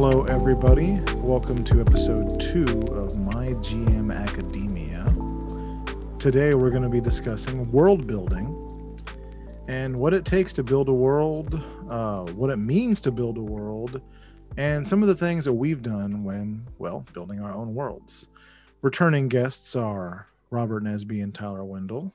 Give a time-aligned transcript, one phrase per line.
[0.00, 1.00] Hello, everybody.
[1.16, 2.62] Welcome to episode two
[2.92, 5.04] of My GM Academia.
[6.20, 8.46] Today, we're going to be discussing world building
[9.66, 11.60] and what it takes to build a world,
[11.90, 14.00] uh, what it means to build a world,
[14.56, 18.28] and some of the things that we've done when, well, building our own worlds.
[18.82, 22.14] Returning guests are Robert Nesby and Tyler Wendell,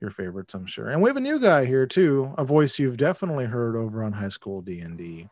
[0.00, 0.88] your favorites, I'm sure.
[0.88, 4.12] And we have a new guy here too, a voice you've definitely heard over on
[4.14, 5.28] High School D&D.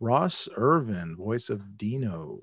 [0.00, 2.40] Ross Irvin, voice of Dino.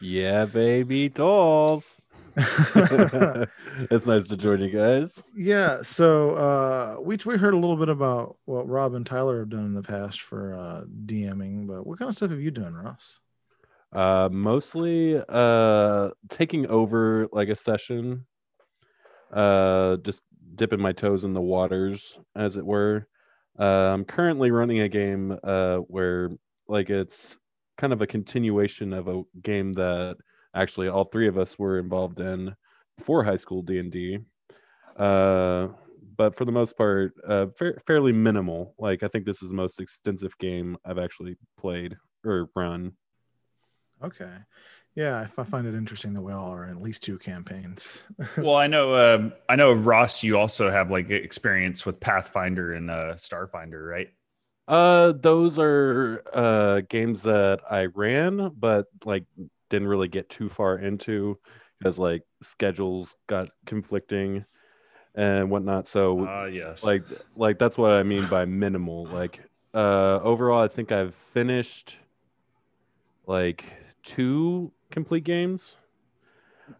[0.00, 2.00] Yeah, baby dolls.
[2.36, 5.22] it's nice to join you guys.
[5.36, 9.50] Yeah, so uh, we we heard a little bit about what Rob and Tyler have
[9.50, 12.74] done in the past for uh, DMing, but what kind of stuff have you done,
[12.74, 13.20] Ross?
[13.92, 18.26] Uh, mostly uh, taking over like a session,
[19.32, 20.22] uh, just
[20.54, 23.06] dipping my toes in the waters, as it were.
[23.58, 26.30] Uh, I'm currently running a game uh, where
[26.68, 27.38] like it's
[27.78, 30.16] kind of a continuation of a game that
[30.54, 32.54] actually all three of us were involved in
[32.96, 34.18] before high school D&D.
[34.96, 35.68] Uh,
[36.16, 38.74] but for the most part, uh, fa- fairly minimal.
[38.78, 42.92] Like I think this is the most extensive game I've actually played or run.
[44.02, 44.32] Okay.
[44.94, 48.04] Yeah, I find it interesting that we all are in at least two campaigns.
[48.38, 50.22] well, I know, um, I know, Ross.
[50.22, 54.08] You also have like experience with Pathfinder and uh, Starfinder, right?
[54.66, 59.24] Uh, those are uh games that I ran, but like
[59.68, 61.38] didn't really get too far into
[61.78, 64.44] because like schedules got conflicting
[65.14, 65.88] and whatnot.
[65.88, 67.04] So, uh, yes, like
[67.36, 69.06] like that's what I mean by minimal.
[69.06, 69.40] Like,
[69.74, 71.98] uh, overall, I think I've finished
[73.26, 73.64] like
[74.02, 75.76] two complete games.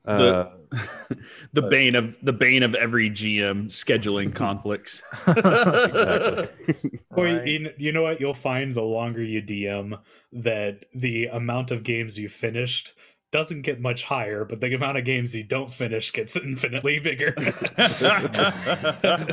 [0.05, 0.51] The, uh,
[1.53, 5.03] the but, bane of the bane of every GM scheduling conflicts.
[5.27, 7.01] exactly.
[7.17, 8.21] Or you, you know what?
[8.21, 10.01] You'll find the longer you DM
[10.33, 12.93] that the amount of games you finished
[13.31, 17.33] doesn't get much higher, but the amount of games you don't finish gets infinitely bigger.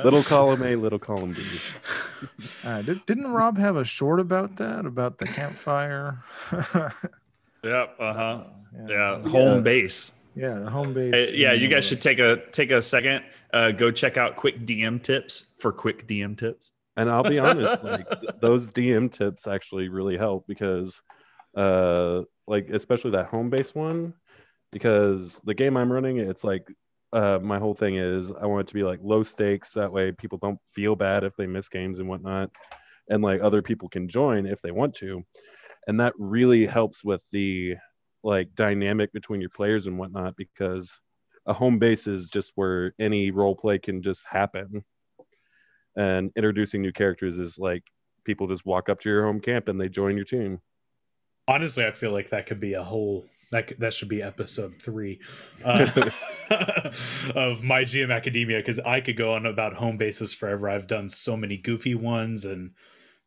[0.04, 1.44] little column A, little column B.
[2.64, 4.86] Uh, did, didn't Rob have a short about that?
[4.86, 6.24] About the campfire?
[7.64, 7.96] yep.
[8.00, 8.44] Uh huh.
[8.88, 9.18] Yeah.
[9.18, 9.30] yeah.
[9.30, 10.21] Home base.
[10.36, 11.14] Yeah, the home base.
[11.14, 13.24] Hey, yeah, you guys should take a take a second.
[13.54, 16.72] Uh, go check out quick DM tips for quick DM tips.
[16.96, 18.08] And I'll be honest, like
[18.40, 21.02] those DM tips actually really help because,
[21.56, 24.14] uh, like especially that home base one,
[24.72, 26.68] because the game I'm running, it's like,
[27.14, 29.74] uh, my whole thing is I want it to be like low stakes.
[29.74, 32.52] That way, people don't feel bad if they miss games and whatnot,
[33.10, 35.24] and like other people can join if they want to,
[35.88, 37.76] and that really helps with the
[38.24, 41.00] like dynamic between your players and whatnot because
[41.46, 44.84] a home base is just where any role play can just happen.
[45.96, 47.84] And introducing new characters is like
[48.24, 50.60] people just walk up to your home camp and they join your team.
[51.48, 55.20] Honestly i feel like that could be a whole that that should be episode three
[55.66, 55.86] uh,
[57.36, 60.70] of my gm academia because i could go on about home bases forever.
[60.70, 62.72] I've done so many goofy ones and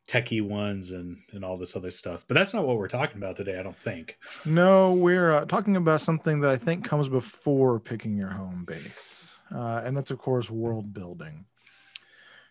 [0.09, 3.37] techie ones and and all this other stuff but that's not what we're talking about
[3.37, 4.19] today i don't think.
[4.45, 9.39] No we're uh, talking about something that i think comes before picking your home base
[9.55, 11.45] uh, and that's of course world building.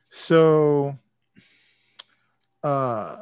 [0.06, 0.98] So
[2.64, 3.18] uh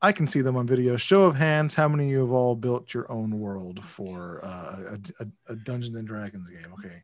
[0.00, 0.96] i can see them on video.
[0.96, 4.96] Show of hands how many of you have all built your own world for uh,
[4.96, 6.72] a, a, a dungeons and dragons game?
[6.74, 7.02] Okay.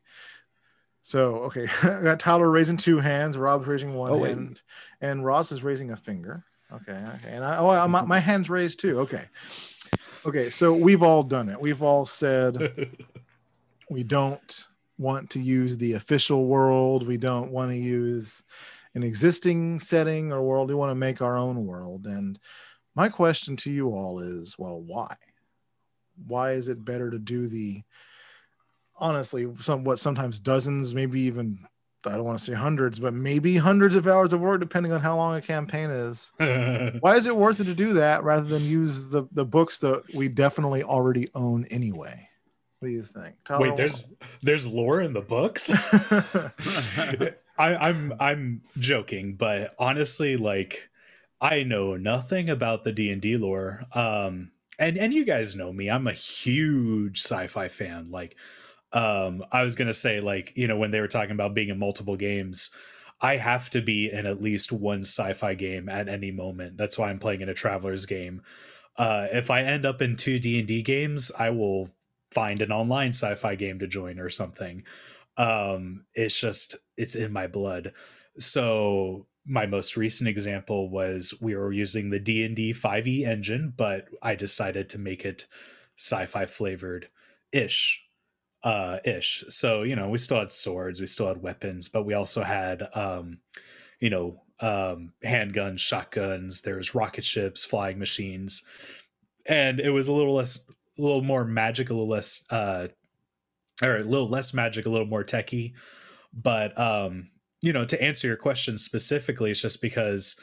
[1.01, 4.61] So okay, I got Tyler raising two hands, Rob's raising one oh, hand,
[5.01, 6.45] and Ross is raising a finger.
[6.73, 7.03] Okay.
[7.15, 7.29] Okay.
[7.29, 8.99] And I, oh, my, my hand's raised too.
[9.01, 9.25] Okay.
[10.25, 10.49] Okay.
[10.49, 11.59] So we've all done it.
[11.59, 12.95] We've all said
[13.89, 14.67] we don't
[14.97, 17.07] want to use the official world.
[17.07, 18.43] We don't want to use
[18.93, 20.69] an existing setting or world.
[20.69, 22.05] We want to make our own world.
[22.05, 22.39] And
[22.95, 25.15] my question to you all is well, why?
[26.27, 27.83] Why is it better to do the
[29.01, 31.65] honestly, somewhat sometimes dozens, maybe even
[32.05, 35.01] I don't want to say hundreds, but maybe hundreds of hours of work, depending on
[35.01, 36.31] how long a campaign is.
[36.37, 40.13] Why is it worth it to do that rather than use the, the books that
[40.13, 42.29] we definitely already own anyway?
[42.79, 43.35] What do you think?
[43.45, 44.09] Tyler, Wait, there's
[44.41, 45.69] there's lore in the books.
[47.57, 50.89] I, I'm I'm joking, but honestly, like
[51.39, 53.83] I know nothing about the D and D lore.
[53.93, 54.49] Um,
[54.79, 55.91] and and you guys know me.
[55.91, 58.09] I'm a huge sci-fi fan.
[58.09, 58.35] Like
[58.93, 61.79] um i was gonna say like you know when they were talking about being in
[61.79, 62.69] multiple games
[63.21, 66.77] i have to be in at least one sci-fi game at any moment.
[66.77, 68.41] That's why i'm playing in a traveler's game.
[68.97, 71.89] Uh if i end up in two d&d games i will
[72.31, 74.83] find an online sci-fi game to join or something.
[75.37, 77.93] Um it's just it's in my blood.
[78.39, 84.35] So my most recent example was we were using the D&D 5e engine, but I
[84.35, 85.47] decided to make it
[85.97, 87.09] sci-fi flavored
[87.51, 88.03] ish
[88.63, 89.43] uh ish.
[89.49, 92.87] So you know we still had swords we still had weapons but we also had
[92.93, 93.39] um
[93.99, 98.63] you know um handguns shotguns there's rocket ships flying machines.
[99.47, 100.59] And it was a little less
[100.97, 102.87] a little more magic a little less uh
[103.81, 105.73] or a little less magic a little more techy
[106.33, 107.29] but um
[107.61, 110.35] you know to answer your question specifically it's just because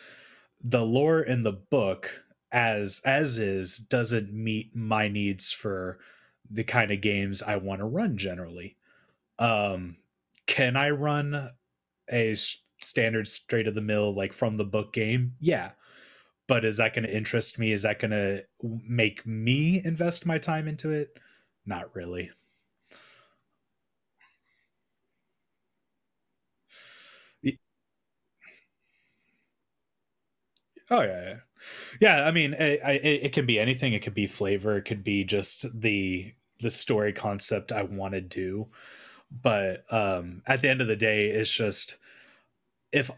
[0.63, 5.99] the lore in the book as as is doesn't meet my needs for
[6.51, 8.77] the kind of games I want to run generally.
[9.39, 9.97] Um,
[10.47, 11.51] can I run
[12.13, 12.35] a
[12.81, 15.35] standard straight of the mill like from the book game?
[15.41, 15.73] Yeah.
[16.49, 17.73] But is that going to interest me?
[17.73, 21.19] Is that going to make me invest my time into it?
[21.67, 22.31] Not really.
[30.91, 31.37] Oh yeah, yeah,
[32.01, 32.25] yeah.
[32.27, 33.93] I mean, it, it, it, can be anything.
[33.93, 34.77] It could be flavor.
[34.79, 38.69] It could be just the the story concept I want to do.
[39.31, 41.99] But um, at the end of the day, it's just
[42.93, 43.11] if,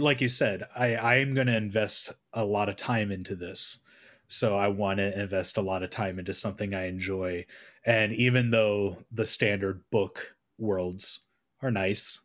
[0.00, 3.80] like you said, I I am going to invest a lot of time into this.
[4.28, 7.46] So I want to invest a lot of time into something I enjoy.
[7.84, 11.24] And even though the standard book worlds
[11.62, 12.20] are nice,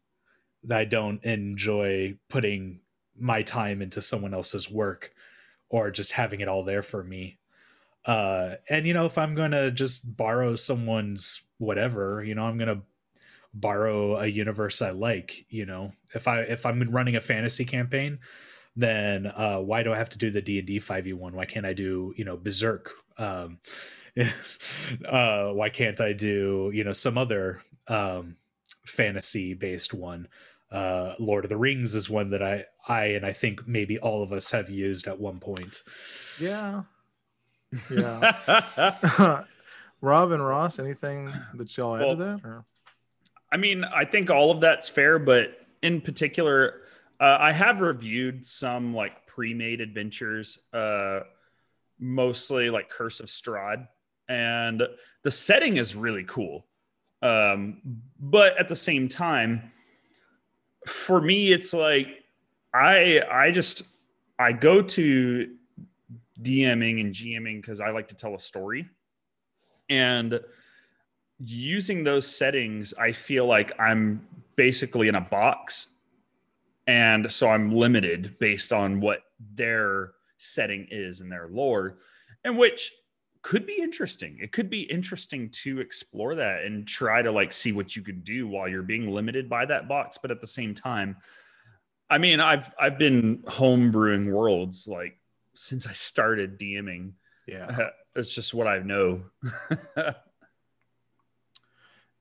[0.70, 2.82] I don't enjoy putting
[3.18, 5.14] my time into someone else's work
[5.70, 7.38] or just having it all there for me
[8.06, 12.82] uh and you know if i'm gonna just borrow someone's whatever you know i'm gonna
[13.54, 18.20] borrow a universe i like you know if i if i'm running a fantasy campaign
[18.76, 22.14] then uh why do i have to do the d&d 5e1 why can't i do
[22.18, 23.60] you know berserk um
[25.06, 28.36] uh why can't i do you know some other um
[28.86, 30.28] fantasy based one
[30.74, 34.24] uh, Lord of the Rings is one that I I and I think maybe all
[34.24, 35.84] of us have used at one point.
[36.40, 36.84] Yeah.
[37.90, 39.44] Yeah.
[40.02, 42.46] Rob and Ross, anything that y'all add well, to that?
[42.46, 42.66] Or?
[43.52, 46.82] I mean, I think all of that's fair, but in particular,
[47.20, 51.22] uh, I have reviewed some like pre-made adventures, uh,
[52.00, 53.88] mostly like Curse of Strahd,
[54.28, 54.84] and
[55.24, 56.66] the setting is really cool.
[57.22, 59.72] Um, but at the same time,
[60.88, 62.08] for me it's like
[62.74, 63.84] i i just
[64.40, 65.56] i go to
[66.44, 68.88] dming and gming because i like to tell a story
[69.90, 70.40] and
[71.40, 74.26] using those settings i feel like i'm
[74.56, 75.96] basically in a box
[76.88, 79.24] and so i'm limited based on what
[79.56, 81.98] their setting is and their lore
[82.44, 82.92] and which
[83.44, 84.40] could be interesting.
[84.42, 88.22] It could be interesting to explore that and try to like see what you can
[88.22, 90.18] do while you're being limited by that box.
[90.18, 91.18] But at the same time,
[92.10, 95.20] I mean, I've I've been homebrewing worlds like
[95.54, 97.14] since I started DMing.
[97.48, 99.24] Yeah, it's just what I know.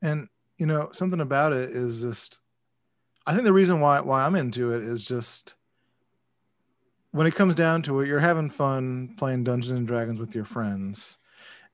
[0.02, 2.40] and you know, something about it is just.
[3.25, 5.55] I think the reason why why I'm into it is just
[7.12, 10.44] when it comes down to it, you're having fun playing Dungeons and Dragons with your
[10.44, 11.19] friends.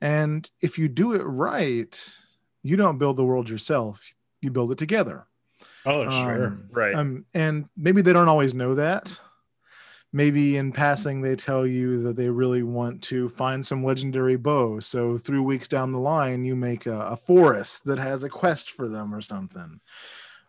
[0.01, 2.17] And if you do it right,
[2.61, 5.25] you don't build the world yourself, you build it together.
[5.85, 6.57] Oh, um, sure.
[6.71, 6.93] Right.
[6.93, 9.19] Um, and maybe they don't always know that.
[10.11, 14.79] Maybe in passing, they tell you that they really want to find some legendary bow.
[14.79, 18.71] So, three weeks down the line, you make a, a forest that has a quest
[18.71, 19.79] for them or something.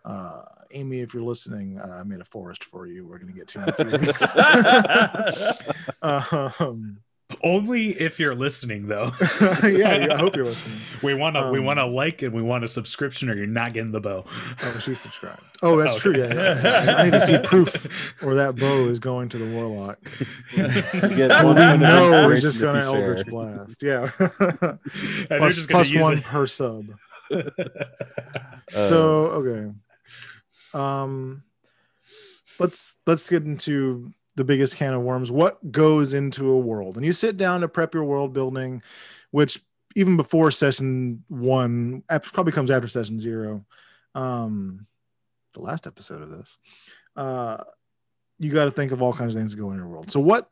[0.04, 3.06] Uh, Amy, if you're listening, uh, I made a forest for you.
[3.06, 4.34] We're going to get to in three weeks.
[6.02, 7.00] um,
[7.42, 9.12] only if you're listening, though.
[9.62, 10.78] yeah, I hope you're listening.
[11.02, 13.46] We want to um, we want to like and we want a subscription, or you're
[13.46, 14.24] not getting the bow.
[14.62, 15.42] Oh, she's subscribed.
[15.62, 16.00] Oh, that's okay.
[16.00, 16.18] true.
[16.18, 19.98] Yeah, yeah, I need to see proof, or that bow is going to the warlock.
[20.50, 21.16] Who we
[21.76, 23.82] know is just going to Eldritch Blast.
[23.82, 24.10] Yeah,
[25.28, 26.24] plus, plus one it.
[26.24, 26.86] per sub.
[28.70, 29.70] so okay
[30.74, 31.42] um
[32.58, 36.96] let's let's get into the biggest can of worms what goes into a world?
[36.96, 38.82] And you sit down to prep your world building
[39.30, 39.62] which
[39.94, 43.66] even before session one probably comes after session zero
[44.14, 44.86] um
[45.52, 46.58] the last episode of this
[47.16, 47.58] uh
[48.40, 50.10] you got to think of all kinds of things that go in your world.
[50.10, 50.48] So what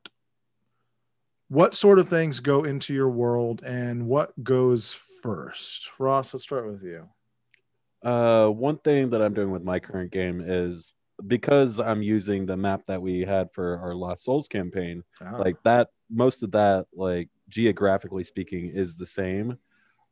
[1.49, 4.93] what sort of things go into your world and what goes
[5.23, 5.89] first?
[5.99, 7.09] Ross let's start with you.
[8.05, 10.95] Uh, one thing that I'm doing with my current game is
[11.27, 15.39] because I'm using the map that we had for our Lost Souls campaign, oh.
[15.39, 19.59] like that, most of that, like geographically speaking, is the same,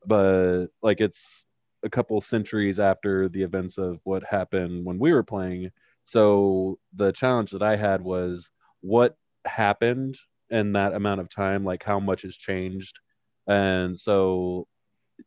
[0.05, 1.47] but like it's
[1.85, 5.71] a couple centuries after the events of what happened when we were playing.
[6.05, 10.17] So the challenge that I had was what happened
[10.51, 12.99] in that amount of time, like how much has changed.
[13.47, 14.67] And so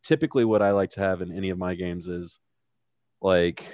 [0.02, 2.38] typically what I like to have in any of my games is
[3.22, 3.64] like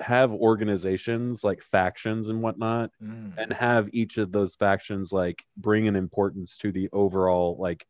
[0.00, 3.32] have organizations like factions and whatnot Mm.
[3.38, 7.86] and have each of those factions like bring an importance to the overall like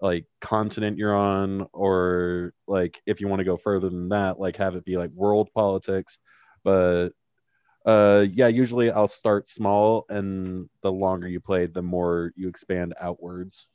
[0.00, 4.56] like continent you're on or like if you want to go further than that like
[4.56, 6.18] have it be like world politics
[6.64, 7.10] but
[7.86, 12.94] uh yeah usually i'll start small and the longer you play the more you expand
[13.00, 13.66] outwards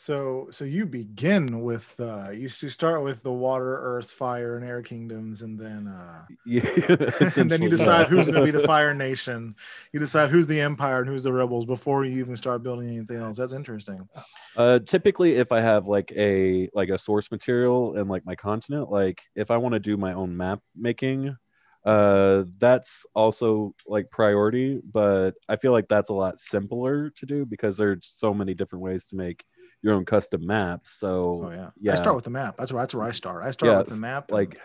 [0.00, 4.64] So, so you begin with uh, you you start with the water, earth, fire, and
[4.64, 6.62] air kingdoms, and then uh, yeah
[7.36, 9.54] and then you decide who's going to be the fire nation.
[9.92, 13.18] You decide who's the empire and who's the rebels before you even start building anything
[13.18, 13.36] else.
[13.36, 14.08] That's interesting.
[14.56, 18.90] Uh, typically, if I have like a like a source material and like my continent,
[18.90, 21.36] like if I want to do my own map making,
[21.84, 24.80] uh, that's also like priority.
[24.82, 28.82] But I feel like that's a lot simpler to do because there's so many different
[28.82, 29.44] ways to make
[29.82, 30.92] your own custom maps.
[30.92, 31.92] So Oh yeah, yeah.
[31.92, 32.56] I start with the map.
[32.58, 33.44] That's where that's where I start.
[33.44, 34.30] I start Yeah, with the map.
[34.30, 34.58] like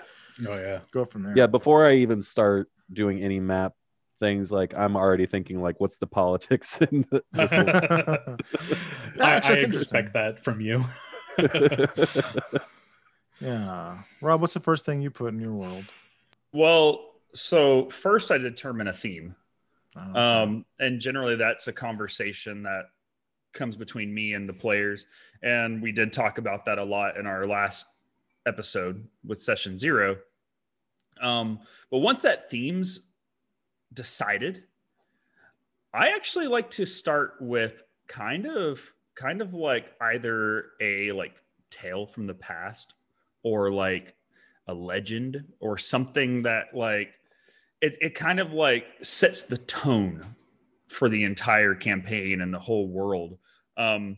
[0.47, 0.79] Oh yeah.
[0.91, 1.35] go from there.
[1.35, 3.73] yeah, before I even start doing any map
[4.19, 8.37] things, like I'm already thinking like, what's the politics in this I,
[9.19, 9.65] I that's interesting.
[9.65, 10.83] Expect that from you.
[13.41, 13.99] yeah.
[14.21, 15.93] Rob, what's the first thing you put in your world?
[16.53, 19.35] Well, so first I determine a theme.
[19.95, 22.85] Oh, Um, and generally that's a conversation that
[23.55, 25.05] comes between me and the players.
[25.41, 27.87] And we did talk about that a lot in our last
[28.45, 30.17] episode with session zero.
[31.21, 31.59] Um,
[31.89, 32.99] but once that theme's
[33.93, 34.63] decided,
[35.93, 38.81] I actually like to start with kind of
[39.15, 41.33] kind of like either a like
[41.71, 42.93] tale from the past
[43.43, 44.15] or like
[44.67, 47.13] a legend or something that like
[47.81, 50.35] it, it kind of like sets the tone
[50.95, 53.37] for the entire campaign and the whole world.
[53.75, 54.17] Um,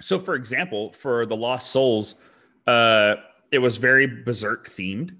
[0.00, 2.20] so, for example, for the Lost Souls,
[2.66, 3.14] uh,
[3.52, 5.16] it was very berserk themed.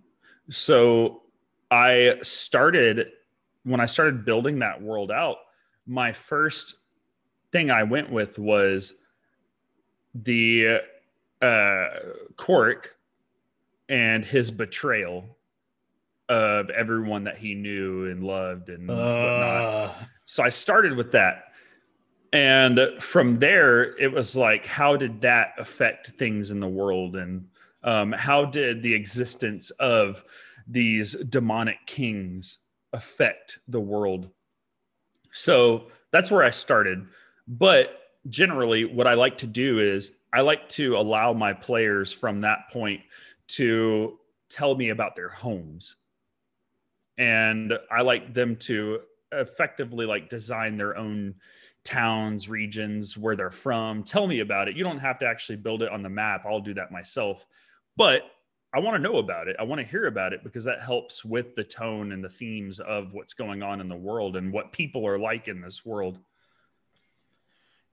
[0.51, 1.23] So,
[1.71, 3.09] I started
[3.63, 5.37] when I started building that world out.
[5.87, 6.75] My first
[7.53, 8.95] thing I went with was
[10.15, 10.81] the
[11.41, 11.87] uh,
[12.37, 12.87] Korik
[13.89, 15.37] and his betrayal
[16.29, 19.97] of everyone that he knew and loved and whatnot.
[20.31, 21.45] So I started with that.
[22.35, 27.17] And from there, it was like, how did that affect things in the world?
[27.17, 27.49] And
[27.83, 30.23] um, how did the existence of
[30.67, 32.59] these demonic kings
[32.93, 34.29] affect the world?
[35.31, 37.07] So that's where I started.
[37.47, 42.41] But generally, what I like to do is I like to allow my players from
[42.41, 43.01] that point
[43.57, 44.19] to
[44.51, 45.97] tell me about their homes.
[47.17, 49.01] And I like them to
[49.33, 51.35] effectively like design their own
[51.85, 54.03] towns, regions, where they're from.
[54.03, 54.77] Tell me about it.
[54.77, 56.45] You don't have to actually build it on the map.
[56.47, 57.47] I'll do that myself.
[57.97, 58.23] But
[58.75, 59.57] I want to know about it.
[59.59, 62.81] I want to hear about it because that helps with the tone and the themes
[62.81, 66.19] of what's going on in the world and what people are like in this world.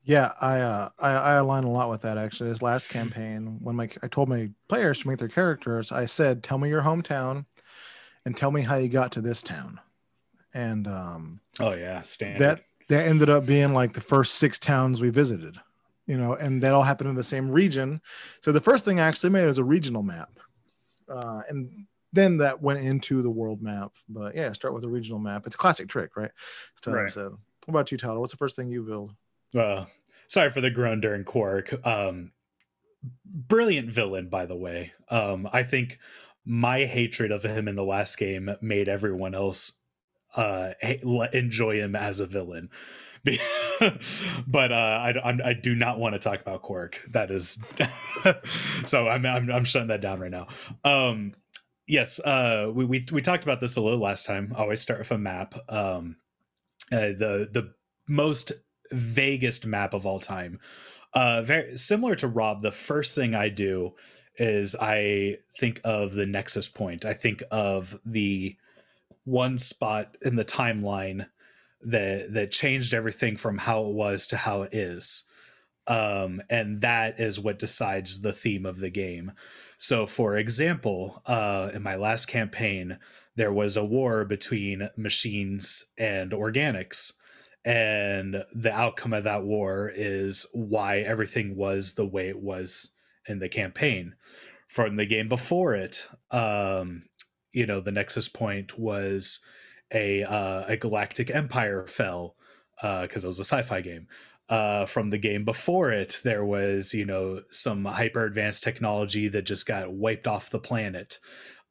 [0.03, 2.49] Yeah, I, uh, I I align a lot with that actually.
[2.49, 6.43] This last campaign, when my I told my players to make their characters, I said,
[6.43, 7.45] "Tell me your hometown,
[8.23, 9.79] and tell me how you got to this town."
[10.55, 12.39] And um, oh yeah, standard.
[12.39, 15.57] that that ended up being like the first six towns we visited,
[16.07, 17.99] you know, and that all happened in the same region.
[18.39, 20.29] So the first thing I actually made is a regional map,
[21.09, 23.91] uh, and then that went into the world map.
[24.07, 25.45] But yeah, start with a regional map.
[25.45, 26.31] It's a classic trick, right?
[26.87, 27.11] As Right.
[27.11, 27.31] said.
[27.65, 28.21] What about you, Tyler?
[28.21, 29.11] What's the first thing you build?
[29.53, 29.85] Uh,
[30.27, 31.85] sorry for the groan during Quark.
[31.85, 32.31] Um,
[33.25, 34.93] brilliant villain, by the way.
[35.09, 35.99] Um, I think
[36.45, 39.73] my hatred of him in the last game made everyone else
[40.35, 40.73] uh,
[41.33, 42.69] enjoy him as a villain.
[44.47, 47.01] But uh, I, I'm, I do not want to talk about Quark.
[47.11, 47.59] That is
[48.85, 49.07] so.
[49.07, 50.47] I'm, I'm I'm shutting that down right now.
[50.83, 51.33] Um,
[51.87, 54.53] yes, uh, we, we we talked about this a little last time.
[54.55, 55.55] Always start with a map.
[55.69, 56.17] Um,
[56.91, 57.73] uh, the the
[58.07, 58.53] most
[58.91, 60.59] vaguest map of all time.
[61.13, 62.61] Uh, very similar to Rob.
[62.61, 63.93] The first thing I do
[64.37, 67.05] is I think of the nexus point.
[67.05, 68.55] I think of the
[69.25, 71.27] one spot in the timeline
[71.81, 75.23] that that changed everything from how it was to how it is.
[75.87, 79.33] Um, and that is what decides the theme of the game.
[79.77, 82.97] So, for example, uh, in my last campaign,
[83.35, 87.11] there was a war between machines and organics
[87.65, 92.91] and the outcome of that war is why everything was the way it was
[93.27, 94.13] in the campaign
[94.67, 97.03] from the game before it um
[97.55, 99.39] you know the nexus point was
[99.93, 102.35] a uh, a galactic empire fell
[102.75, 104.07] because uh, it was a sci-fi game.
[104.47, 109.43] Uh, from the game before it, there was you know some hyper advanced technology that
[109.43, 111.17] just got wiped off the planet.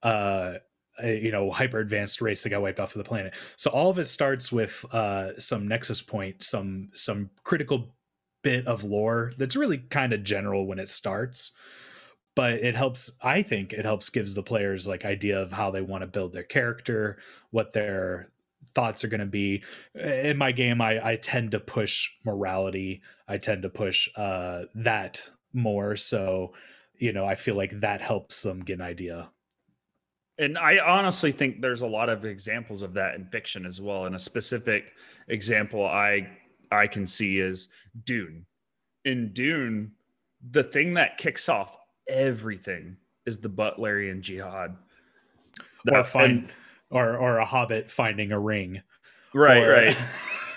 [0.02, 0.54] Uh,
[1.02, 3.98] you know hyper advanced race that got wiped off of the planet so all of
[3.98, 7.96] it starts with uh some nexus point some some critical
[8.44, 11.50] bit of lore that's really kind of general when it starts
[12.34, 15.82] but it helps i think it helps gives the players like idea of how they
[15.82, 17.18] want to build their character
[17.50, 18.30] what their
[18.74, 19.62] thoughts are going to be
[19.94, 25.30] in my game I, I tend to push morality i tend to push uh that
[25.52, 26.52] more so
[26.98, 29.28] you know i feel like that helps them get an idea
[30.38, 34.06] and I honestly think there's a lot of examples of that in fiction as well.
[34.06, 34.92] And a specific
[35.28, 36.28] example I
[36.70, 37.68] I can see is
[38.04, 38.46] Dune.
[39.04, 39.92] In Dune,
[40.50, 42.96] the thing that kicks off everything
[43.26, 44.76] is the Butlerian Jihad.
[45.84, 46.52] That, or find and,
[46.90, 48.82] or or a hobbit finding a ring.
[49.32, 49.94] Right, or, uh,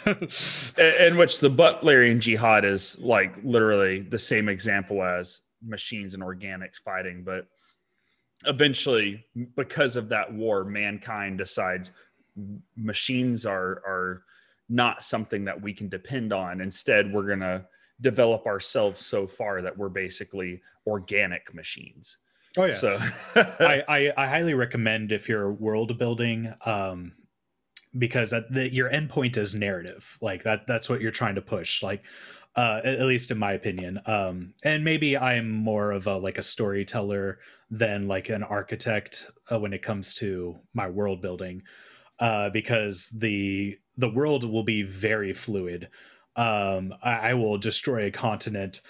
[0.05, 0.77] right.
[0.77, 6.77] in which the Butlerian Jihad is like literally the same example as machines and organics
[6.77, 7.47] fighting, but
[8.45, 9.25] eventually
[9.55, 11.91] because of that war mankind decides
[12.75, 14.23] machines are are
[14.69, 17.65] not something that we can depend on instead we're going to
[18.01, 22.17] develop ourselves so far that we're basically organic machines
[22.57, 22.99] oh yeah so
[23.35, 27.13] I, I, I highly recommend if you're world building um
[27.97, 32.03] because the, your endpoint is narrative like that that's what you're trying to push like
[32.57, 34.01] uh, at least in my opinion.
[34.07, 37.37] Um, and maybe I'm more of a like a storyteller
[37.69, 41.61] than like an architect uh, when it comes to my world building,
[42.19, 45.89] uh, because the the world will be very fluid.
[46.37, 48.81] Um, I, I will destroy a continent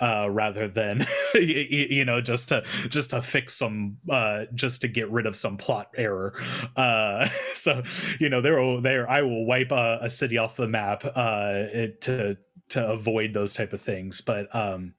[0.00, 4.88] uh, rather than you, you, know just to just to fix some uh, just to
[4.88, 6.34] get rid of some plot error.
[6.74, 7.82] Uh, so
[8.18, 11.66] you know there will there I will wipe a, a city off the map uh,
[12.00, 12.36] to
[12.70, 14.94] to avoid those type of things but um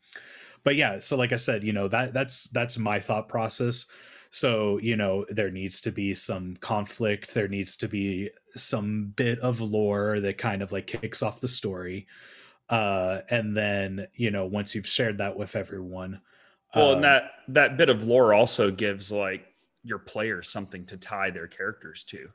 [0.63, 3.85] but yeah so like i said you know that that's that's my thought process
[4.35, 9.39] so you know there needs to be some conflict there needs to be some bit
[9.39, 12.05] of lore that kind of like kicks off the story
[12.69, 16.19] uh and then you know once you've shared that with everyone
[16.75, 19.45] well and um, that that bit of lore also gives like
[19.83, 22.27] your players something to tie their characters to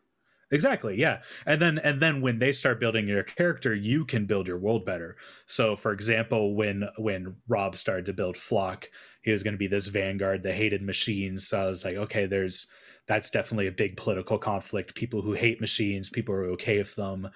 [0.53, 0.97] Exactly.
[0.99, 1.23] Yeah.
[1.47, 4.85] And then and then when they start building your character, you can build your world
[4.85, 5.17] better.
[5.47, 8.89] So for example, when when Rob started to build Flock,
[9.23, 11.47] he was going to be this vanguard that hated machines.
[11.49, 12.67] So I was like, okay, there's
[13.07, 14.95] that's definitely a big political conflict.
[14.97, 17.29] People who hate machines, people are okay with them.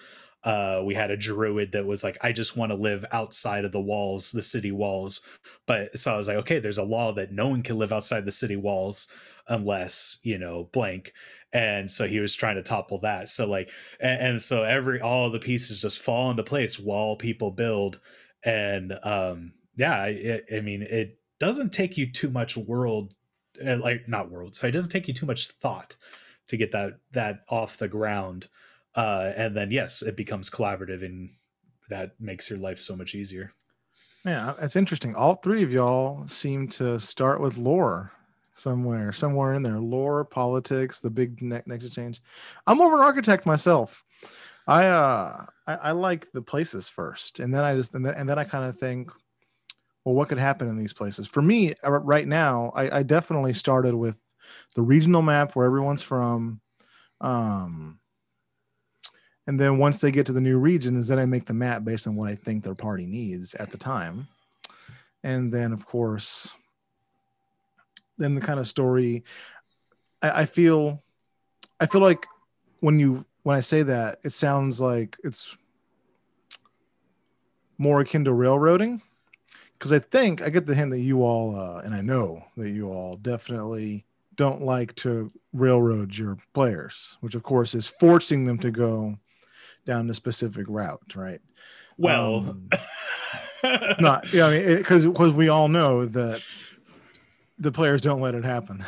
[0.43, 3.73] Uh, we had a druid that was like, I just want to live outside of
[3.73, 5.23] the walls, the city walls.
[5.67, 8.27] But so I was like, okay, there's a law that no one can live outside
[8.27, 9.09] the city walls
[9.49, 11.13] unless, you know, blank
[11.55, 13.31] and so he was trying to topple that.
[13.31, 17.51] So like and, and, so every all the pieces just fall into place while people
[17.51, 18.01] build.
[18.45, 23.13] And um yeah it, i mean it doesn't take you too much world
[23.67, 25.97] uh, like not world so it doesn't take you too much thought
[26.47, 28.49] to get that that off the ground.
[28.95, 31.31] Uh and then yes it becomes collaborative and
[31.89, 33.53] that makes your life so much easier.
[34.25, 35.15] Yeah it's interesting.
[35.15, 38.13] All three of y'all seem to start with lore
[38.55, 39.79] somewhere, somewhere in there.
[39.79, 42.23] Lore, politics, the big ne- next change.
[42.67, 44.05] I'm more of an architect myself.
[44.67, 48.29] I uh I, I, like the places first, and then I just and then, and
[48.29, 49.11] then I kind of think,
[50.05, 51.27] well, what could happen in these places?
[51.27, 54.19] For me, uh, right now, I, I definitely started with
[54.75, 56.61] the regional map where everyone's from.
[57.21, 57.99] Um,
[59.47, 62.07] and then once they get to the new regions, then I make the map based
[62.07, 64.29] on what I think their party needs at the time.
[65.23, 66.55] And then, of course,
[68.19, 69.25] then the kind of story
[70.23, 71.03] I, I feel
[71.81, 72.27] I feel like
[72.81, 75.57] when you when I say that, it sounds like it's
[77.79, 79.03] more akin to railroading.
[79.79, 82.71] Because I think I get the hint that you all, uh, and I know that
[82.71, 88.59] you all definitely don't like to railroad your players, which of course is forcing them
[88.61, 89.19] to go
[89.85, 91.41] down a specific route, right?
[91.99, 92.71] Well, um,
[94.01, 96.41] not yeah, I mean, because because we all know that
[97.59, 98.85] the players don't let it happen.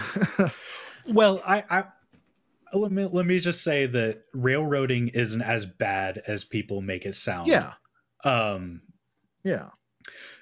[1.09, 1.85] well, I, I
[2.73, 7.17] let me let me just say that railroading isn't as bad as people make it
[7.17, 7.49] sound.
[7.49, 7.75] Yeah.
[8.25, 8.83] Um
[9.45, 9.71] yeah.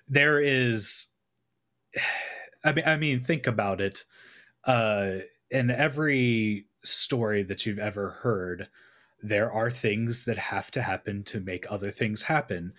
[0.09, 1.09] There is
[2.65, 4.05] I mean I mean think about it.
[4.65, 5.19] Uh
[5.51, 8.69] in every story that you've ever heard,
[9.23, 12.73] there are things that have to happen to make other things happen.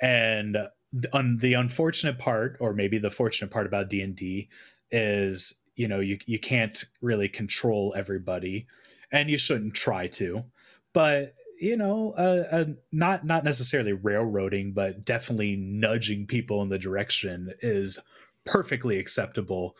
[0.00, 0.56] And
[0.92, 4.48] the, the unfortunate part or maybe the fortunate part about D&D
[4.90, 8.66] is you know you you can't really control everybody
[9.12, 10.44] and you shouldn't try to
[10.92, 16.78] but you know, uh, uh, not not necessarily railroading, but definitely nudging people in the
[16.78, 17.98] direction is
[18.44, 19.76] perfectly acceptable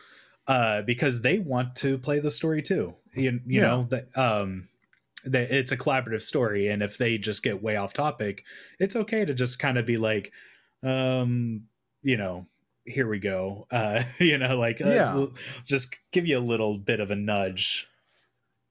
[0.47, 2.95] uh, because they want to play the story too.
[3.13, 3.67] You, you Yeah.
[3.67, 4.67] know that um,
[5.25, 8.43] that it's a collaborative story, and if they just get way off topic,
[8.79, 10.31] it's okay to just kind of be like,
[10.83, 11.63] um,
[12.01, 12.47] you know,
[12.87, 13.67] here we go.
[13.69, 15.25] Uh, you know, like uh, Yeah.
[15.65, 17.87] just give you a little bit of a nudge.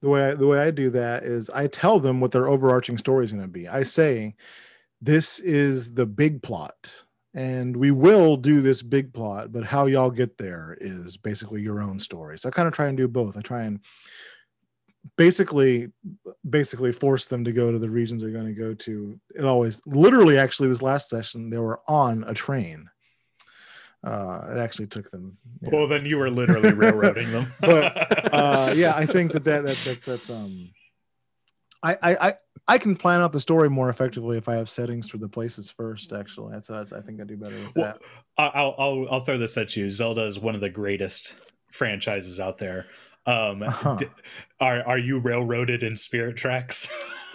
[0.02, 2.98] the way I, the way I do that is I tell them what their overarching
[2.98, 3.68] story is going to be.
[3.68, 4.34] I say,
[5.00, 10.10] "This is the big plot, and we will do this big plot, but how y'all
[10.10, 13.36] get there is basically your own story." So I kind of try and do both.
[13.36, 13.80] I try and
[15.16, 15.88] basically
[16.48, 19.18] basically force them to go to the regions they're going to go to.
[19.34, 22.88] It always literally actually this last session they were on a train.
[24.06, 25.36] Uh, it actually took them.
[25.62, 25.70] yeah.
[25.72, 27.46] Well, then you were literally railroading them.
[27.60, 30.70] But, uh yeah i think that, that, that that's that's um
[31.82, 32.34] I, I i
[32.68, 35.70] i can plan out the story more effectively if i have settings for the places
[35.70, 37.98] first actually that's, that's i think i do better with Well, that
[38.38, 39.88] I'll, I'll I'll throw this at you.
[39.90, 41.34] Zelda is one of the greatest
[41.70, 42.86] franchises out there.
[43.26, 43.96] Um, Uh-huh.
[43.98, 44.06] d-
[44.60, 46.86] are are you railroaded in Spirit Tracks?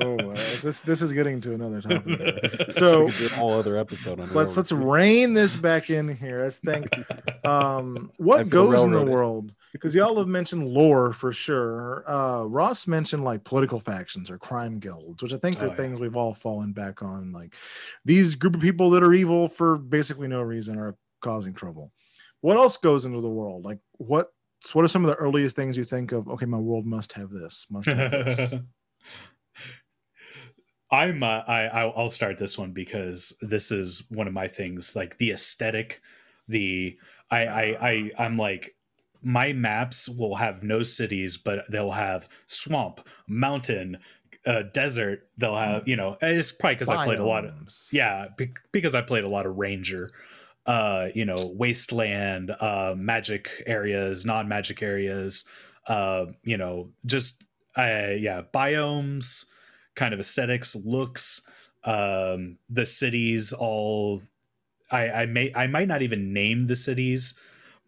[0.00, 2.20] oh uh, this this is getting to another topic.
[2.70, 6.42] So could do a whole other episode on let's let's rein this back in here.
[6.42, 6.88] Let's think
[7.44, 9.52] um what goes in the world?
[9.72, 12.04] Because y'all have mentioned lore for sure.
[12.10, 15.76] Uh ross mentioned like political factions or crime guilds which i think are Oh, yeah.
[15.76, 17.32] things we've all fallen back on.
[17.32, 17.54] Like
[18.04, 21.92] these group of people that are evil for basically no reason are causing trouble.
[22.40, 23.64] What else goes into the world?
[23.64, 24.28] Like what
[24.72, 27.30] what are some of the earliest things you think of okay my world must have
[27.30, 28.54] this must have this
[30.90, 35.18] I'm uh, I I'll start this one because this is one of my things like
[35.18, 36.00] the aesthetic
[36.46, 36.96] the
[37.30, 38.76] I I, I I'm like
[39.22, 43.98] my maps will have no cities but they'll have swamp mountain
[44.46, 45.28] uh, desert.
[45.38, 47.54] They'll have you know it's probably because I played a lot of
[47.92, 50.10] yeah be- because i played a lot of ranger
[50.66, 55.44] uh you know wasteland uh magic areas non-magic areas
[55.88, 57.43] uh you know just
[57.76, 59.46] uh yeah biomes
[59.94, 61.42] kind of aesthetics looks
[61.84, 64.22] um the cities all
[64.90, 67.34] i i may i might not even name the cities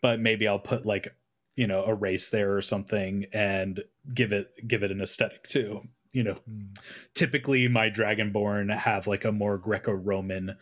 [0.01, 1.15] but maybe i'll put like
[1.57, 3.83] you know a race there or something and
[4.15, 6.75] give it give it an aesthetic too you know Hmm.
[7.15, 10.57] typically my dragonborn have like a more greco-roman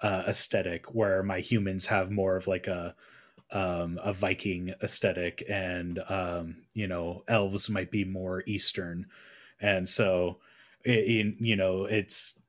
[0.00, 2.94] uh, aesthetic where my humans have more of like a
[3.52, 9.06] um, a viking aesthetic and um, you know elves might be more eastern.
[9.60, 10.40] And so
[10.84, 12.40] in you know it's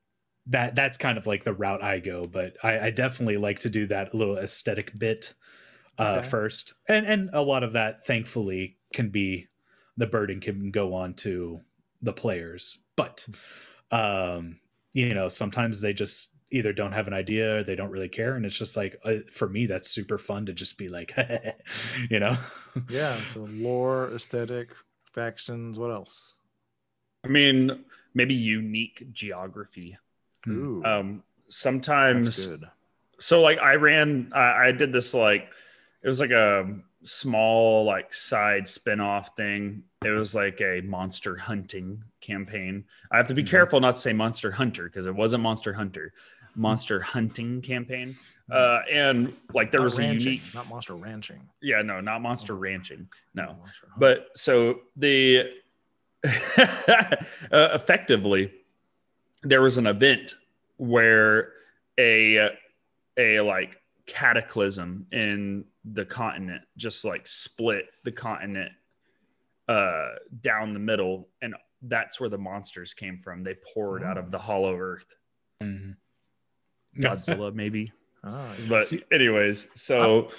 [0.46, 3.70] that that's kind of like the route i go but i, I definitely like to
[3.70, 5.34] do that little aesthetic bit
[5.98, 6.22] uh, Okay.
[6.22, 6.74] first.
[6.88, 9.48] And and a lot of that thankfully can be
[9.96, 11.60] the burden can go on to
[12.02, 12.78] the players.
[12.96, 13.26] But
[13.90, 14.60] um
[14.92, 18.34] you know sometimes they just either don't have an idea or they don't really care
[18.36, 21.12] and it's just like uh, for me that's super fun to just be like
[22.10, 22.36] you know?
[22.88, 24.70] Yeah so lore aesthetic
[25.12, 26.36] factions what else?
[27.24, 29.96] I mean, maybe unique geography.
[30.48, 32.64] Ooh, Um, that's sometimes good.
[33.18, 35.50] So like i ran I, I did this like
[36.02, 39.84] it was like a small like side spin-off thing.
[40.04, 42.84] It was like a monster hunting campaign.
[43.10, 43.48] I have to be Mhm.
[43.50, 46.12] careful not to say monster hunter because it wasn't monster hunter
[46.56, 48.16] monster hunting campaign.
[48.50, 51.40] Uh and like there Not was a unique not monster ranching.
[51.62, 53.08] Yeah no not monster ranching.
[53.34, 53.56] No.
[53.58, 55.50] Monster but so the
[56.24, 57.16] uh,
[57.50, 58.52] effectively
[59.42, 60.34] there was an event
[60.76, 61.52] where
[61.98, 62.50] a
[63.16, 68.72] a like cataclysm in the continent just like split the continent
[69.68, 70.08] uh
[70.42, 71.54] down the middle and
[71.86, 73.42] that's where the monsters came from.
[73.44, 75.14] They poured out of the hollow earth.
[75.62, 75.96] Mhm.
[76.98, 77.92] Godzilla maybe
[78.24, 80.30] Ah, but see- anyways so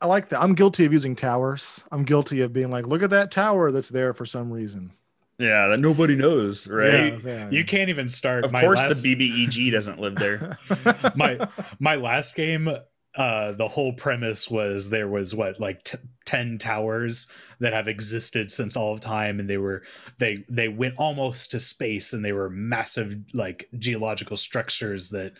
[0.00, 0.40] I like that.
[0.40, 1.84] I'm guilty of using towers.
[1.90, 4.92] I'm guilty of being like, look at that tower that's there for some reason.
[5.40, 9.02] yeah that nobody knows right Yeah, yeah, you can't even start of my course last-
[9.02, 10.58] the bbeg doesn't live there
[11.16, 11.38] my
[11.80, 12.68] my last game
[13.16, 17.28] uh the whole premise was there was what like t- 10 towers
[17.60, 19.82] that have existed since all of time and they were
[20.18, 25.32] they they went almost to space and they were massive like geological structures that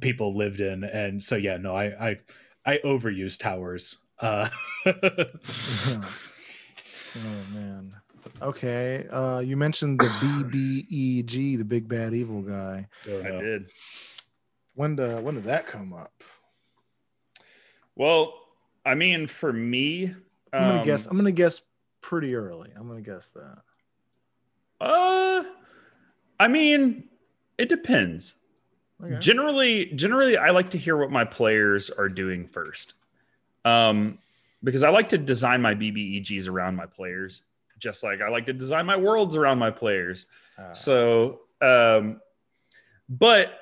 [0.00, 2.18] people lived in and so yeah no i i
[2.66, 4.48] i overuse towers uh
[4.86, 6.10] oh
[7.54, 7.94] man.
[8.40, 9.06] Okay.
[9.10, 12.86] Uh, you mentioned the BBEG, the big bad evil guy.
[13.06, 13.66] i did
[14.74, 16.12] When do, when does that come up?
[17.96, 18.34] Well,
[18.84, 20.14] I mean, for me,
[20.52, 21.06] I'm gonna um, guess.
[21.06, 21.62] I'm gonna guess
[22.00, 22.70] pretty early.
[22.76, 23.58] I'm gonna guess that.
[24.80, 25.44] Uh,
[26.40, 27.04] I mean,
[27.58, 28.34] it depends.
[29.02, 29.18] Okay.
[29.18, 32.94] Generally, generally, I like to hear what my players are doing first,
[33.64, 34.18] um,
[34.62, 37.42] because I like to design my BBEGs around my players,
[37.78, 40.26] just like I like to design my worlds around my players.
[40.58, 42.20] Uh, So, um,
[43.08, 43.61] but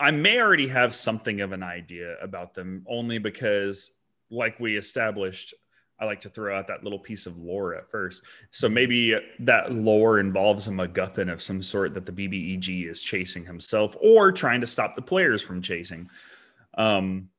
[0.00, 3.92] I may already have something of an idea about them only because,
[4.30, 5.54] like we established,
[6.00, 8.22] I like to throw out that little piece of lore at first.
[8.50, 13.44] So maybe that lore involves a MacGuffin of some sort that the BBEG is chasing
[13.44, 16.08] himself or trying to stop the players from chasing.
[16.76, 17.30] Um,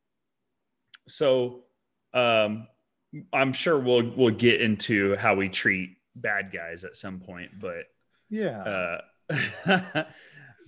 [1.08, 1.64] so
[2.14, 2.68] um,
[3.32, 7.86] I'm sure we'll we'll get into how we treat bad guys at some point, but
[8.30, 9.00] yeah.
[9.30, 10.04] uh,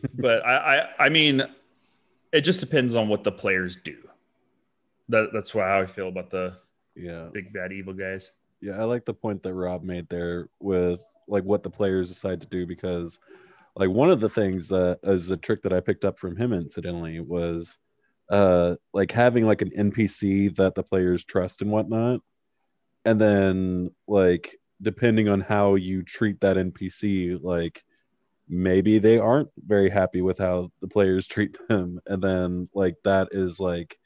[0.14, 1.44] but I, I I mean,
[2.32, 3.98] it just depends on what the players do.
[5.10, 6.58] That that's why how I feel about the
[6.96, 7.30] Yeah.
[7.34, 8.32] big bad evil guys.
[8.62, 12.42] Yeah, I like the point that Rob made there with like what the players decide
[12.42, 13.20] to do because
[13.76, 16.54] like one of the things that is a trick that I picked up from him
[16.54, 17.78] incidentally was
[18.30, 22.22] uh like having like an NPC that the players trust and whatnot.
[23.06, 27.84] And then like depending on how you treat that NPC, like
[28.48, 32.00] maybe they aren't very happy with how the players treat them.
[32.06, 33.98] And then like that is like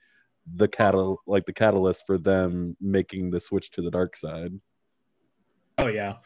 [0.54, 4.52] the catal like the catalyst for them making the switch to the dark side.
[5.78, 6.18] Oh yeah,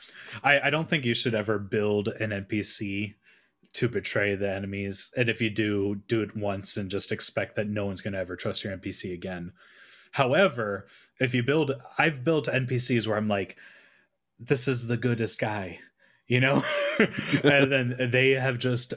[0.43, 3.15] I, I don't think you should ever build an NPC
[3.73, 7.67] to betray the enemies, and if you do, do it once and just expect that
[7.67, 9.53] no one's going to ever trust your NPC again.
[10.11, 10.85] However,
[11.19, 13.57] if you build, I've built NPCs where I'm like,
[14.39, 15.79] this is the goodest guy,
[16.27, 16.63] you know,
[17.43, 18.93] and then they have just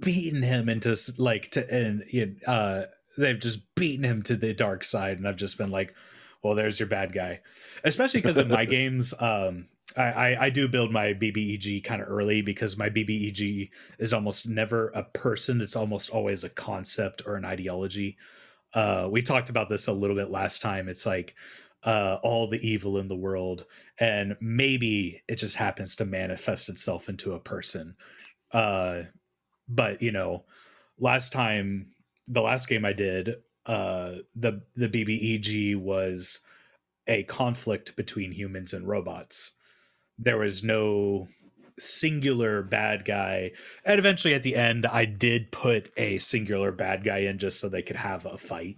[0.00, 2.84] beaten him into like to and uh
[3.16, 5.94] they've just beaten him to the dark side, and I've just been like,
[6.42, 7.40] well, there's your bad guy,
[7.84, 12.08] especially because in my games, um, I, I, I do build my BBEG kind of
[12.08, 15.60] early because my BBEG is almost never a person.
[15.60, 18.16] It's almost always a concept or an ideology.
[18.72, 20.88] Uh, we talked about this a little bit last time.
[20.88, 21.34] It's like
[21.82, 23.64] uh, all the evil in the world,
[24.00, 27.94] and maybe it just happens to manifest itself into a person.
[28.50, 29.02] Uh,
[29.68, 30.44] but you know,
[30.98, 31.90] last time,
[32.26, 33.36] the last game I did,
[33.66, 36.40] uh, the the BBEG was
[37.06, 39.52] a conflict between humans and robots.
[40.18, 41.28] There was no
[41.78, 43.50] singular bad guy
[43.86, 47.70] and eventually at the end i did put a singular bad guy in just so
[47.70, 48.76] they could have a fight.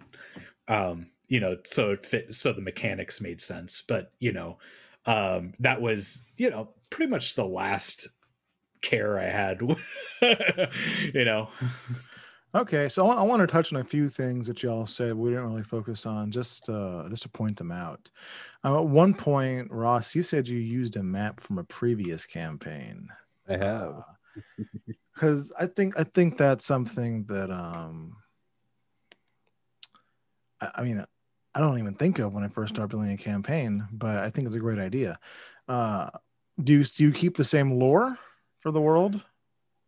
[0.68, 3.82] Um you know so it fit so the mechanics made sense.
[3.86, 4.58] But you know
[5.06, 8.08] um that was you know pretty much the last
[8.80, 9.60] care i had
[11.14, 11.48] you know
[12.54, 15.14] Okay, so I want, I want to touch on a few things that y'all said
[15.14, 18.10] we didn't really focus on, just uh, just to point them out.
[18.62, 23.08] Um, at one point, Ross, you said you used a map from a previous campaign.
[23.48, 24.04] I have.
[25.14, 28.16] because I think I think that's something that um
[30.60, 31.04] I, I mean
[31.54, 34.46] I don't even think of when I first start building a campaign, but I think
[34.46, 35.18] it's a great idea.
[35.68, 36.10] Uh,
[36.62, 38.18] do you do you keep the same lore
[38.60, 39.22] for the world?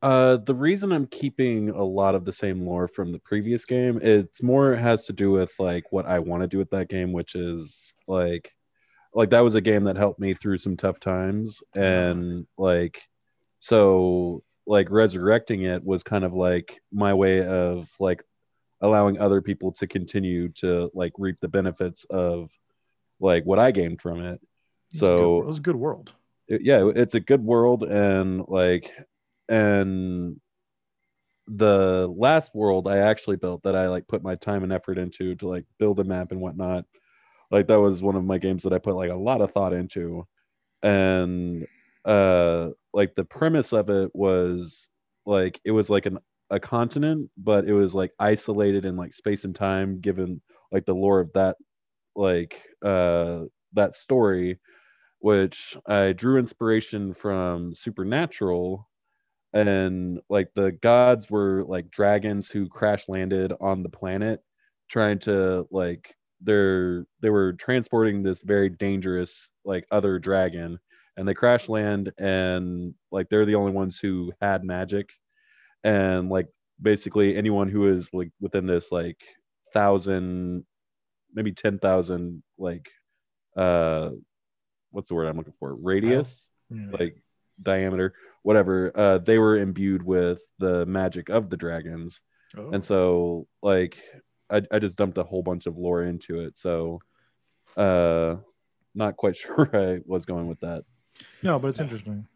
[0.03, 3.99] Uh, the reason I'm keeping a lot of the same lore from the previous game,
[4.03, 7.13] it's more has to do with like what I want to do with that game,
[7.13, 8.53] which is like,
[9.15, 13.01] like that was a game that helped me through some tough times, and like,
[13.61, 18.23] so like resurrecting it was kind of like my way of like
[18.85, 22.51] allowing other people to continue to like reap the benefits of
[23.19, 24.41] like what I gained from it.
[24.91, 26.13] It's a good- So- it was a good world.
[26.47, 28.93] it- yeah it's a good world and like
[29.49, 30.39] and
[31.49, 35.35] the last world i actually built that i like put my time and effort into
[35.37, 36.85] to like build a map and whatnot
[37.51, 39.73] like that was one of my games that i put like a lot of thought
[39.75, 40.27] into
[40.83, 41.67] and
[42.05, 44.89] uh like the premise of it was
[45.27, 46.19] like it was like an
[46.51, 50.41] a continent but it was like isolated in like space and time given
[50.73, 51.57] like the lore of that
[52.17, 53.41] like uh
[53.75, 54.59] that story
[55.21, 58.87] which I drew inspiration from Supernatural.
[59.55, 64.41] And like the gods were like dragons who crash landed on the planet,
[64.91, 70.79] trying to like they're they were transporting this very dangerous like other dragon,
[71.17, 75.09] and they crash land and like they're the only ones who had magic,
[75.85, 76.49] and like
[76.83, 79.21] basically anyone who is like within this like
[79.73, 80.65] thousand,
[81.33, 82.91] maybe ten thousand like
[83.57, 84.11] uh
[84.91, 85.75] what's the word I'm looking for?
[85.75, 86.87] Radius, Yeah.
[86.99, 87.17] like
[87.63, 88.91] diameter, whatever.
[88.95, 92.21] Uh, they were imbued with the magic of the dragons,
[92.57, 92.71] Oh.
[92.71, 94.01] and so like
[94.51, 96.57] I, I just dumped a whole bunch of lore into it.
[96.59, 97.01] So,
[97.77, 98.37] uh,
[98.95, 100.85] not quite sure I was going with that.
[101.43, 102.27] No, but it's interesting.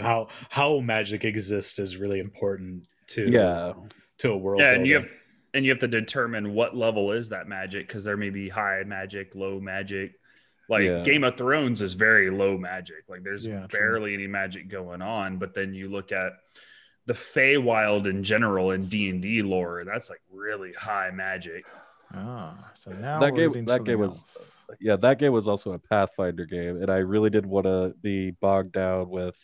[0.00, 3.74] how how magic exists is really important to Yeah,
[4.18, 4.60] to a world.
[4.60, 5.08] Yeah, and you have
[5.52, 8.82] and you have to determine what level is that magic because there may be high
[8.84, 10.12] magic, low magic.
[10.68, 11.02] Like Yeah.
[11.02, 13.04] Game of Thrones is very low magic.
[13.08, 13.78] Like there's Yeah, true.
[13.78, 15.36] barely any magic going on.
[15.38, 16.32] But then you look at
[17.06, 21.64] the Feywild in general in D and D lore, that's like really high magic.
[22.14, 24.53] Ah, so now That we're game- that something game was- else.
[24.80, 24.96] yeah.
[24.96, 28.72] That game was also a Pathfinder game, and I really did want to be bogged
[28.72, 29.36] down with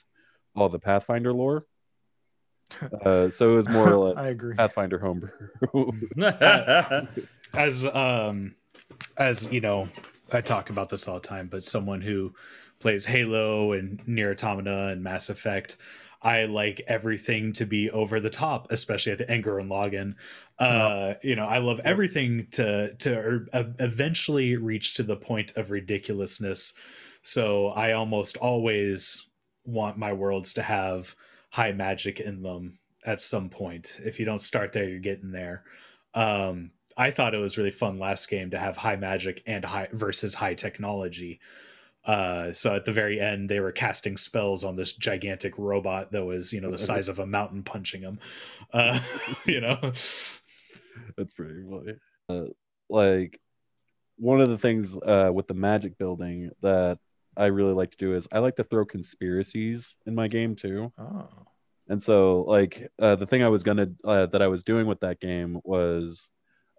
[0.54, 1.64] all the Pathfinder lore.
[3.04, 4.54] Uh, so it was more like I agree.
[4.54, 5.30] Pathfinder homebrew.
[7.52, 8.54] as um
[9.16, 9.88] as you know
[10.32, 12.32] i talk about this all the time but someone who
[12.78, 15.76] plays halo and NieR Automata and mass effect
[16.22, 20.14] i like everything to be over the top especially at the anger and login
[20.60, 25.70] uh you know i love everything to to er- eventually reach to the point of
[25.70, 26.74] ridiculousness.
[27.22, 29.26] So i almost always
[29.64, 31.14] want my worlds to have
[31.50, 33.98] high magic in them at some point.
[34.04, 35.64] If you don't start there you're getting there.
[36.14, 39.88] Um i thought it was really fun last game to have high magic and high
[39.92, 41.40] versus high technology.
[42.04, 46.24] Uh so at the very end they were casting spells on this gigantic robot that
[46.24, 48.18] was you know the size of a mountain punching him
[48.72, 48.98] uh
[49.46, 49.92] you know
[51.16, 51.94] That's pretty funny.
[52.28, 52.50] Uh,
[52.88, 53.40] like
[54.16, 56.98] one of the things uh, with the magic building that
[57.36, 60.92] I really like to do is I like to throw conspiracies in my game too.
[60.98, 61.28] Oh,
[61.88, 65.00] And so, like, uh, the thing I was gonna uh, that I was doing with
[65.00, 66.30] that game was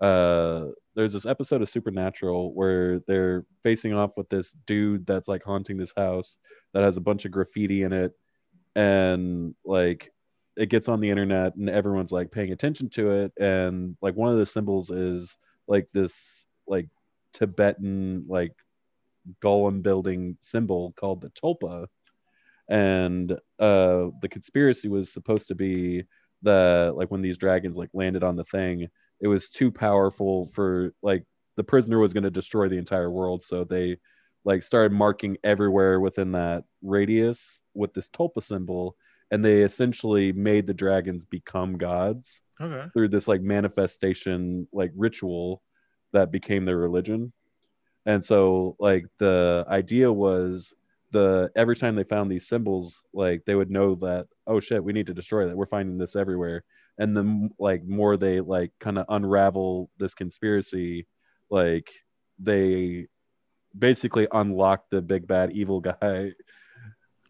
[0.02, 5.44] uh, there's this episode of Supernatural where they're facing off with this dude that's like
[5.44, 6.38] haunting this house
[6.74, 8.14] that has a bunch of graffiti in it,
[8.76, 10.12] and like
[10.58, 14.32] it gets on the internet and everyone's like paying attention to it, and like one
[14.32, 15.38] of the symbols is
[15.68, 16.88] like this like
[17.34, 18.54] Tibetan like
[19.44, 21.88] golem building symbol called the tulpa.
[22.70, 26.04] And uh the conspiracy was supposed to be
[26.42, 28.88] the like when these dragons like landed on the thing
[29.20, 31.24] it was too powerful for like
[31.58, 33.44] the prisoner was going to destroy the entire world.
[33.44, 33.98] So they
[34.44, 38.96] like started marking everywhere within that radius with this tulpa symbol
[39.32, 42.90] and they essentially made the dragons become gods okay.
[42.94, 45.62] through this like manifestation like ritual
[46.12, 47.32] that became their religion.
[48.06, 50.74] And so like the idea was
[51.12, 54.94] the every time they found these symbols like they would know that oh shit we
[54.94, 55.56] need to destroy that.
[55.56, 56.64] We're finding this everywhere.
[56.98, 61.08] And the like more they like kind of unravel this conspiracy
[61.50, 61.90] like
[62.38, 63.08] they
[63.78, 66.34] basically unlock the big bad evil guy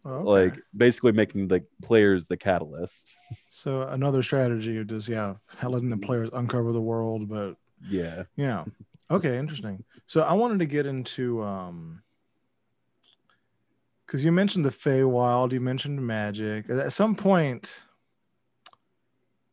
[0.04, 0.24] okay.
[0.24, 3.14] like basically making the players the catalyst
[3.48, 7.56] so another strategy of just yeah letting the players uncover the world, but
[7.88, 8.64] yeah yeah,
[9.10, 9.84] okay, interesting.
[10.06, 12.02] So I wanted to get into um
[14.06, 16.68] because you mentioned the Feywild, you mentioned magic.
[16.68, 17.84] At some point,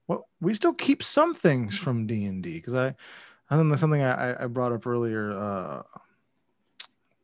[0.08, 2.94] well, we still keep some things from D and D because I,
[3.50, 5.32] I think that's something I, I brought up earlier.
[5.32, 5.84] Uh,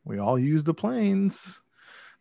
[0.04, 1.60] we all use the planes.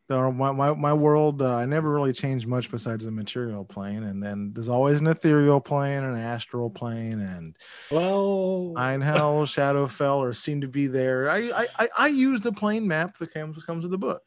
[0.07, 4.03] The, my, my, my world, uh, I never really changed much besides the material plane.
[4.03, 7.57] And then there's always an ethereal plane, an astral plane, and
[7.89, 11.29] well Nine Hell, Shadowfell, or seem to be there.
[11.29, 14.21] I, I, I, I use the plane map that comes, comes with the book.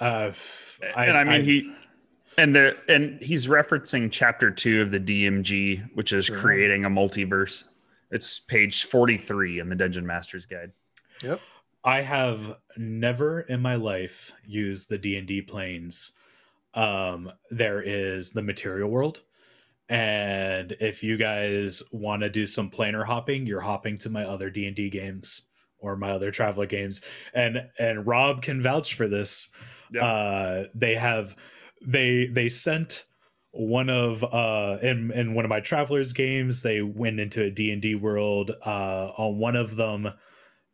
[0.00, 0.32] uh
[0.96, 1.72] and I mean he
[2.38, 6.38] and the and he's referencing chapter two of the DMG, which is Sure.
[6.38, 7.64] creating a multiverse.
[8.10, 10.72] It's page 43 in the Dungeon Master's Guide.
[11.22, 11.40] Yep.
[11.84, 16.12] I have never in my life used the D and D planes.
[16.74, 19.22] Um, there is the material world,
[19.88, 24.50] and if you guys want to do some planar hopping, you're hopping to my other
[24.50, 25.46] D and D games
[25.78, 27.00] or my other traveler games,
[27.32, 29.48] and and Rob can vouch for this.
[29.92, 30.04] Yeah.
[30.04, 31.34] Uh, they have
[31.86, 33.04] they they sent
[33.50, 37.94] one of uh in in one of my travelers games they went into a d&d
[37.94, 40.12] world uh on one of them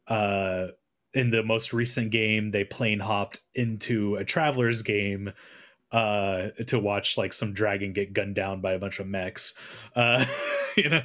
[0.09, 0.67] uh
[1.15, 5.33] in the most recent game they plane hopped into a traveler's game
[5.93, 9.55] uh to watch like some dragon get gunned down by a bunch of mechs.
[9.95, 10.25] Uh
[10.77, 11.03] you know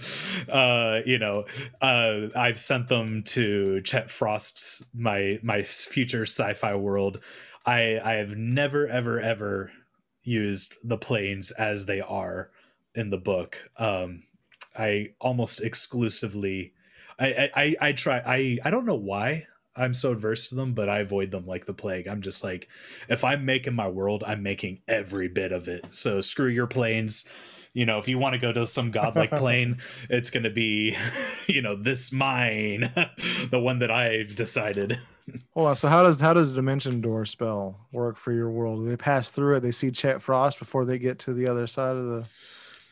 [0.50, 1.46] uh you know
[1.80, 7.20] uh i've sent them to chet frost's my my future sci-fi world.
[7.66, 9.72] I i have never ever ever
[10.24, 12.50] used the planes as they are
[12.96, 13.70] in the book.
[13.78, 14.24] Um
[14.76, 16.74] i almost exclusively
[17.20, 19.46] I, I I try I I don't know why
[19.80, 22.08] I'm so adverse to them, but I avoid them like the plague.
[22.08, 22.68] I'm just like,
[23.08, 25.88] if I'm making my world, I'm making every bit of it.
[25.92, 27.26] So screw your planes.
[27.74, 29.78] You know, if you want to go to some godlike plane,
[30.10, 30.98] it's going to be,
[31.48, 32.92] you know, this mine,
[33.50, 35.00] the one that I've decided.
[35.54, 35.76] Hold on.
[35.76, 38.84] So how does how does dimension door spell work for your world?
[38.84, 39.60] Do they pass through it?
[39.62, 42.28] They see Chet Frost before they get to the other side of the.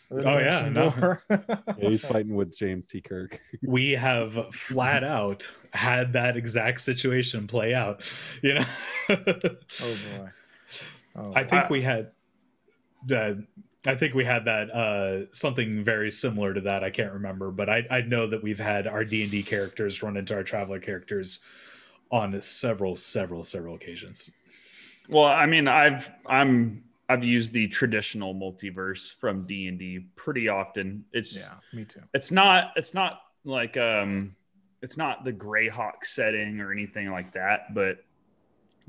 [0.09, 1.17] Of the Oh, yeah, no.
[1.77, 3.01] Yeah, he's fighting with James T.
[3.01, 3.39] Kirk.
[3.63, 8.09] we have flat out had that exact situation play out.
[8.41, 8.65] You know,
[9.09, 10.29] oh boy.
[11.15, 12.11] Oh, I think I- we had.
[13.11, 13.35] Uh,
[13.85, 16.83] I think we had that uh, something very similar to that.
[16.83, 20.03] I can't remember, but I, I know that we've had our D and D characters
[20.03, 21.39] run into our traveler characters
[22.11, 24.29] on several, several, several occasions.
[25.09, 30.49] Well, I mean, I've I'm I've used the traditional multiverse from D and D pretty
[30.49, 31.05] often.
[31.13, 32.01] It's yeah, me too.
[32.13, 34.35] it's not it's not like um
[34.81, 38.03] it's not the Greyhawk setting or anything like that, but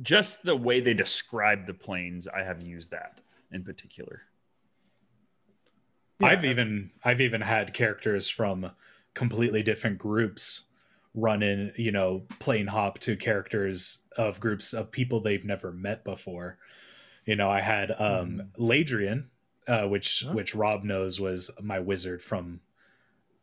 [0.03, 3.21] just the way they describe the planes, I have used that
[3.53, 4.23] in particular.
[6.21, 8.71] I've even I've even had characters from
[9.15, 10.65] completely different groups
[11.15, 16.05] run in, you know, plane hop to characters of groups of people they've never met
[16.05, 16.59] before.
[17.29, 19.27] You know, I had um Ladrian,
[19.67, 20.33] uh, which Huh?
[20.33, 22.61] which Rob knows was my wizard from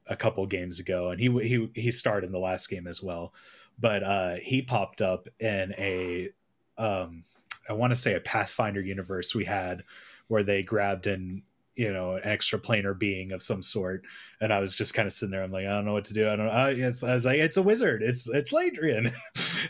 [0.08, 3.32] a couple games ago, and he he he starred in the last game as well.
[3.78, 6.32] But uh, he popped up in a
[6.80, 7.26] um,
[7.70, 9.84] I want to say a Pathfinder universe we had
[10.30, 11.44] where they grabbed in
[11.76, 14.04] you know an extra planar being of some sort.
[14.42, 16.14] And i was just kind of sitting there i'm like i don't know what to
[16.14, 16.30] do.
[16.30, 18.02] I don't know uh, yes, i was like it's a wizard.
[18.02, 19.14] It's it's ladrian.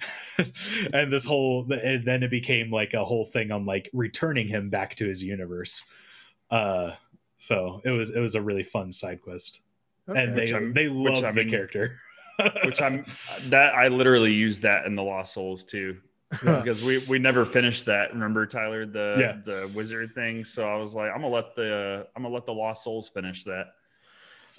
[0.92, 4.70] And this whole and then it became like a whole thing on like returning him
[4.70, 5.86] back to his universe.
[6.50, 6.92] Uh
[7.38, 9.62] so it was it was a really fun side quest.
[10.08, 12.00] And they they which love the mean- character.
[12.66, 13.06] Which I'm
[13.46, 15.96] that I literally used that in the Lost Souls too.
[16.40, 18.14] because we we never finished that.
[18.14, 19.38] Remember Tyler the Yeah.
[19.46, 20.44] the wizard thing?
[20.44, 23.44] So I was like, I'm gonna let the I'm gonna let the Lost Souls finish
[23.44, 23.74] that.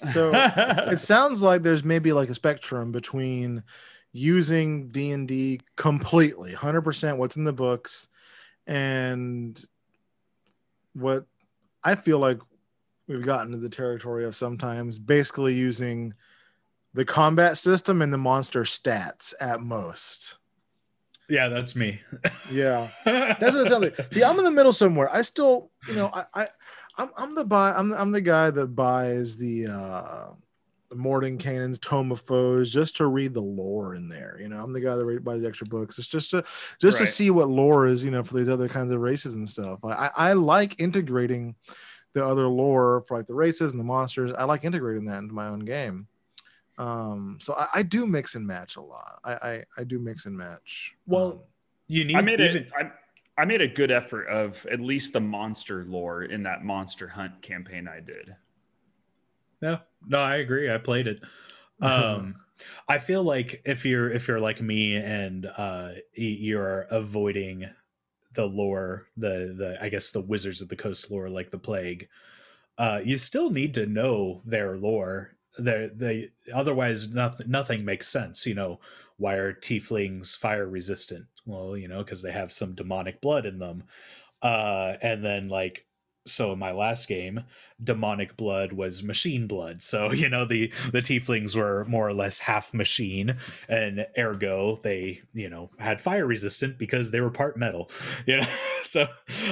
[0.03, 0.31] So,
[0.91, 3.63] it sounds like there's maybe like a spectrum between
[4.13, 8.07] using d&d completely 100% what's in the books
[8.65, 9.63] and
[10.93, 11.25] what
[11.83, 12.39] i feel like
[13.07, 16.13] we've gotten to the territory of sometimes basically using
[16.93, 20.37] the combat system and the monster stats at most
[21.29, 21.99] yeah that's me
[22.51, 24.13] yeah that's what it sounds like.
[24.13, 25.13] See, I'm in the middle somewhere.
[25.13, 26.47] I still, you know, I, I
[26.97, 27.73] I'm, I'm the buy.
[27.73, 30.25] I'm, I'm the guy that buys the uh,
[30.93, 34.37] Mordenkainen's Tome of Foes just to read the lore in there.
[34.41, 35.99] You know, I'm the guy that read, buys the extra books.
[35.99, 36.43] It's just to
[36.81, 38.03] just to see what lore is.
[38.03, 39.79] You know, for these other kinds of races and stuff.
[39.83, 41.55] I, I, I like integrating
[42.13, 44.33] the other lore for like the races and the monsters.
[44.33, 46.07] I like integrating that into my own game.
[46.77, 49.19] Um, so I, I do mix and match a lot.
[49.23, 50.95] I, I, I do mix and match.
[51.05, 51.39] Well, Um,
[51.87, 52.69] you need I made even it.
[52.77, 52.91] I,
[53.41, 57.41] I made a good effort of at least the monster lore in that monster hunt
[57.41, 58.35] campaign I did.
[59.61, 60.71] No, no, I agree.
[60.71, 61.21] I played it.
[61.81, 62.35] Um,
[62.87, 67.69] I feel like if you're if you're like me and uh, you're avoiding
[68.33, 72.09] the lore, the the I guess the Wizards of the Coast lore, like the plague,
[72.77, 75.36] uh, you still need to know their lore.
[75.57, 78.45] They they otherwise nothing nothing makes sense.
[78.45, 78.79] You know
[79.17, 81.25] why are tieflings fire resistant?
[81.45, 83.83] Well, you know because they have some demonic blood in them.
[84.41, 85.87] Uh, and then like
[86.27, 87.43] so in my last game
[87.81, 92.39] demonic blood was machine blood so you know the the tieflings were more or less
[92.39, 93.35] half machine
[93.67, 97.89] and ergo they you know had fire resistant because they were part metal
[98.25, 98.47] you know
[98.83, 99.07] so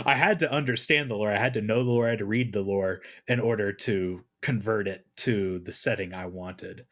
[0.06, 2.26] i had to understand the lore i had to know the lore i had to
[2.26, 6.86] read the lore in order to convert it to the setting i wanted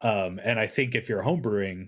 [0.00, 1.86] um and i think if you're homebrewing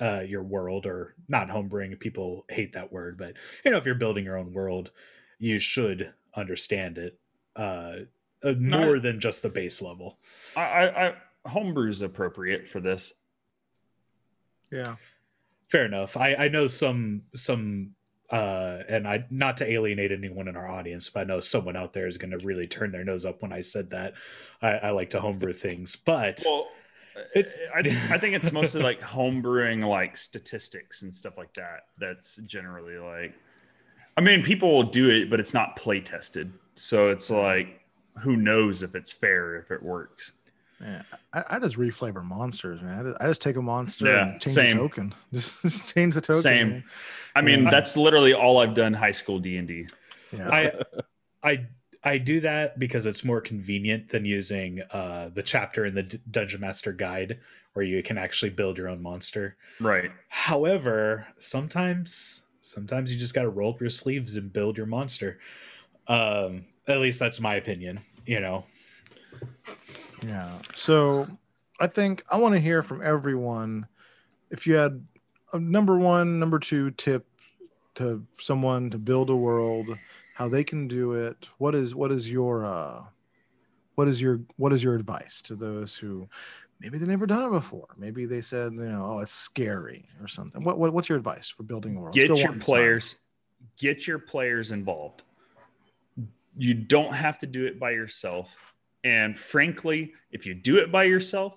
[0.00, 3.34] uh your world or not homebrewing people hate that word but
[3.64, 4.90] you know if you're building your own world
[5.38, 7.18] you should understand it
[7.56, 7.96] uh,
[8.44, 10.18] uh No, more than just the base level.
[10.56, 11.14] I, I, I
[11.46, 13.12] homebrew's appropriate for this.
[14.70, 14.96] yeah.
[15.68, 16.16] Fair enough.
[16.16, 17.94] I I know some some
[18.32, 21.92] uh and I not to alienate anyone in our audience, but I know someone out
[21.92, 24.14] there is going to really turn their nose up when I said that.
[24.62, 26.68] I, I like to homebrew things, but Well,
[27.34, 27.80] It's- I,
[28.14, 31.80] I think it's mostly like homebrewing like statistics and stuff like that.
[31.98, 33.34] That's generally like
[34.16, 36.52] I mean people will do it, but it's not play tested.
[36.74, 37.80] So it's like
[38.18, 40.32] who knows if it's fair if it works.
[40.82, 41.02] Yeah,
[41.32, 42.98] I, I just reflavor monsters, man.
[42.98, 44.70] I just, I just take a monster Yeah, and change same.
[44.76, 45.14] the token.
[45.32, 46.42] Just, just change the token.
[46.42, 46.68] Same.
[46.70, 46.84] man.
[47.36, 47.70] I mean, Yeah.
[47.70, 49.86] that's literally all I've done high school D and D.
[50.36, 50.48] Yeah.
[50.50, 50.72] I
[51.42, 51.66] I
[52.02, 56.20] I do that because it's more convenient than using uh the chapter in the D-
[56.30, 57.38] Dungeon Master guide
[57.74, 59.56] where you can actually build your own monster.
[59.80, 60.10] Right.
[60.28, 65.38] However, sometimes sometimes you just got to roll up your sleeves and build your monster.
[66.08, 68.00] Um, at least that's my opinion.
[68.26, 68.64] You know,
[70.26, 70.50] Yeah.
[70.74, 71.26] So
[71.80, 73.86] I think I want to hear from everyone
[74.52, 75.04] if you had
[75.52, 77.26] a number one, number two tip
[77.96, 79.88] to someone to build a world,
[80.34, 81.48] how they can do it.
[81.58, 83.02] What is what is your uh,
[83.96, 86.28] what is your what is your advice to those who
[86.80, 87.88] maybe they never done it before?
[87.96, 90.62] Maybe they said you know oh it's scary or something.
[90.62, 92.14] What, what what's your advice for building a world?
[92.14, 92.60] Get your a time.
[92.60, 93.16] players,
[93.78, 95.22] get your players involved.
[96.56, 98.54] You don't have to do it by yourself.
[99.04, 101.56] And frankly, if you do it by yourself,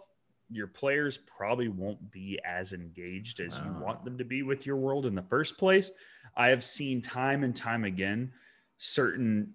[0.49, 4.77] your players probably won't be as engaged as you want them to be with your
[4.77, 5.91] world in the first place.
[6.35, 8.31] I have seen time and time again
[8.77, 9.53] certain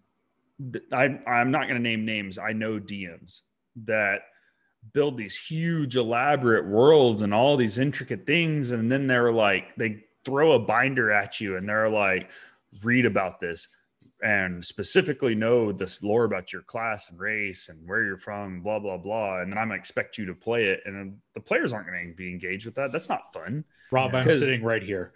[0.92, 2.38] I, I'm not going to name names.
[2.38, 3.40] I know DMs
[3.84, 4.20] that
[4.92, 8.70] build these huge, elaborate worlds and all these intricate things.
[8.70, 12.30] And then they're like, they throw a binder at you and they're like,
[12.82, 13.68] read about this
[14.22, 18.78] and specifically know this lore about your class and race and where you're from, blah,
[18.78, 19.40] blah, blah.
[19.40, 20.80] And then I'm going to expect you to play it.
[20.84, 22.92] And then the players aren't going to be engaged with that.
[22.92, 23.64] That's not fun.
[23.92, 25.12] Rob, I'm sitting right here.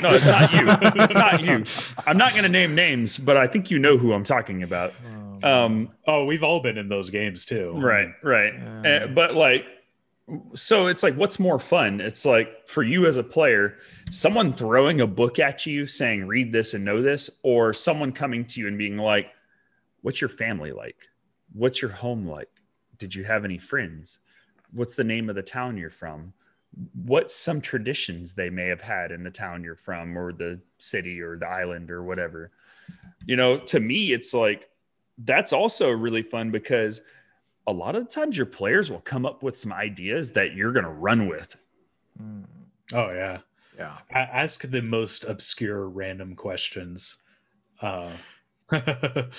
[0.00, 0.66] No, it's not you.
[1.02, 1.64] it's not you.
[2.06, 4.94] I'm not going to name names, but I think you know who I'm talking about.
[5.04, 7.72] Um, Um, Oh, we've all been in those games too.
[7.76, 9.04] right right Yeah.
[9.04, 9.66] Uh, but like
[10.54, 12.00] so it's like what's more fun?
[12.00, 13.76] It's like for you as a player
[14.10, 18.44] someone throwing a book at you saying read this and know this or someone coming
[18.46, 19.30] to you and being like
[20.02, 21.08] what's your family like?
[21.52, 22.50] What's your home like?
[22.98, 24.18] Did you have any friends?
[24.72, 26.32] What's the name of the town you're from?
[26.94, 31.20] What's some traditions they may have had in the town you're from or the city
[31.20, 32.50] or the island or whatever.
[33.26, 34.68] You know to me it's like
[35.18, 37.02] that's also really fun because
[37.66, 40.72] a lot of the times your players will come up with some ideas that you're
[40.72, 41.56] going to run with.
[42.20, 42.44] mm,
[42.92, 43.38] Oh yeah.
[43.76, 43.98] yeah.
[44.10, 47.18] A- ask the most obscure random questions
[47.80, 48.10] uh
[48.72, 49.34] it-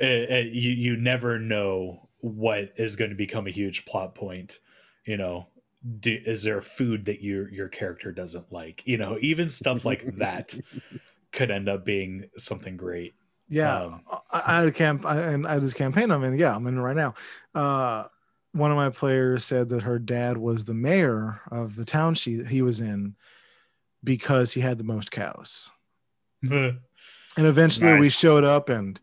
[0.00, 4.58] it- you you never know what is going to become a huge plot point
[5.04, 5.46] you know
[6.00, 10.16] do, is there food that your your character doesn't like you know even stuff like
[10.18, 10.54] that
[11.32, 13.14] could end up being something great
[13.48, 16.38] Yeah, Um, I, I had a camp, I, and I had this campaign I'm in.
[16.38, 17.14] Yeah, I'm in it right now.
[17.54, 18.04] Uh,
[18.52, 22.42] one of my players said that her dad was the mayor of the town she
[22.44, 23.14] he was in
[24.02, 25.70] because he had the most cows.
[27.36, 28.98] And eventually, we showed up, and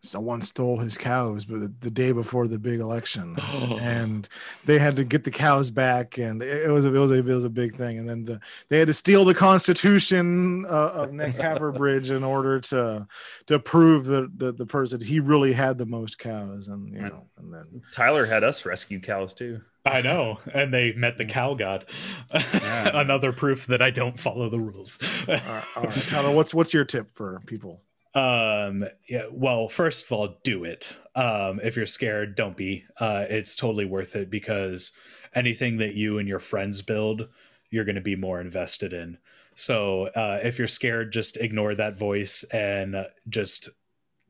[0.00, 3.36] someone stole his cows, but the, the day before the big election,
[3.80, 4.28] and
[4.64, 7.14] they had to get the cows back, and it, it was a, it was a
[7.14, 7.98] it was a big thing.
[7.98, 12.60] And then the they had to steal the Constitution uh, of Nick Haverbridge in order
[12.60, 13.06] to
[13.46, 17.12] to prove that the, the person he really had the most cows, and you Right.
[17.12, 19.60] know, and then Tyler had us rescue cows too.
[19.86, 21.86] i know and they met the cow god
[22.34, 22.90] Yeah.
[23.00, 26.74] another proof that i don't follow the rules all right, all right, Tyler, what's what's
[26.74, 27.80] your tip for people?
[28.18, 30.96] Um, yeah, well, first of all, do it.
[31.14, 32.84] Um, if you're scared, don't be.
[32.98, 34.90] Uh, it's totally worth it because
[35.34, 37.28] anything that you and your friends build,
[37.70, 39.18] you're going to be more invested in.
[39.54, 43.68] So, uh, if you're scared, just ignore that voice and just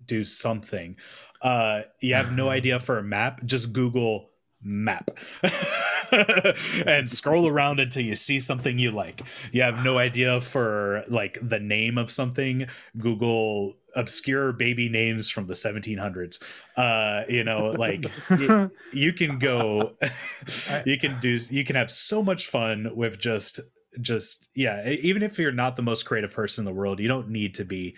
[0.04, 0.96] do something.
[1.40, 4.28] Uh, you have no idea for a map, just Google
[4.62, 5.18] map
[6.86, 9.22] and scroll around until you see something you like.
[9.52, 15.46] You have no idea for like the name of something, Google obscure baby names from
[15.46, 16.40] the 1700s.
[16.76, 19.96] Uh, you know, like y- you can go
[20.84, 23.60] you can do you can have so much fun with just
[24.00, 27.28] just yeah even if you're not the most creative person in the world you don't
[27.28, 27.96] need to be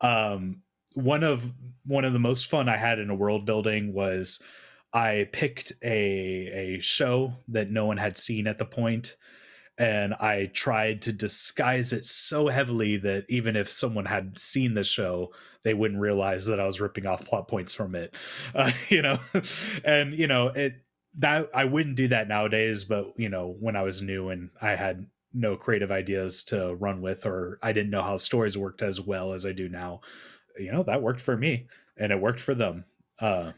[0.00, 0.62] um
[0.94, 1.52] one of
[1.84, 4.40] one of the most fun i had in a world building was
[4.92, 9.16] i picked a a show that no one had seen at the point
[9.78, 14.84] and i tried to disguise it so heavily that even if someone had seen the
[14.84, 15.32] show
[15.62, 18.14] they wouldn't realize that i was ripping off plot points from it
[18.54, 19.18] uh, you know
[19.84, 20.74] and you know it
[21.18, 24.70] that I wouldn't do that nowadays, but you know, when I was new and I
[24.70, 29.00] had no creative ideas to run with, or I didn't know how stories worked as
[29.00, 30.00] well as I do now,
[30.58, 31.66] you know, that worked for me
[31.96, 32.84] and it worked for them.
[33.18, 33.52] Uh,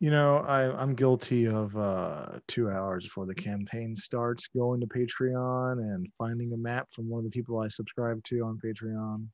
[0.00, 4.86] You know, I, I'm guilty of uh, two hours before the campaign starts going to
[4.86, 9.26] Patreon and finding a map from one of the people I subscribe to on Patreon.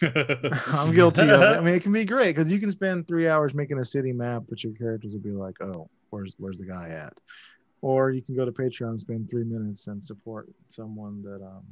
[0.74, 1.58] I'm guilty of it.
[1.58, 4.12] I mean, it can be great because you can spend three hours making a city
[4.12, 7.14] map, but your characters will be like, "Oh, where's where's the guy at?"
[7.80, 11.64] Or you can go to Patreon and spend three minutes and support someone that um,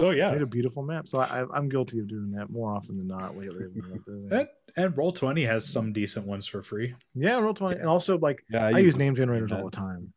[0.00, 1.08] oh yeah, made a beautiful map.
[1.08, 3.64] So I, I'm guilty of doing that more often than not lately.
[3.64, 4.36] I've been real busy.
[4.36, 6.94] and, and Roll Twenty has some decent ones for free.
[7.14, 10.12] Yeah, roll twenty, and also like Yeah, I, use name generators all the time.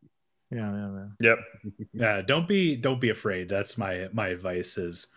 [0.51, 1.15] Yeah, yeah, man.
[1.19, 1.37] Yep.
[1.93, 3.49] Yeah, don't be don't be afraid.
[3.49, 5.07] That's my my advice is,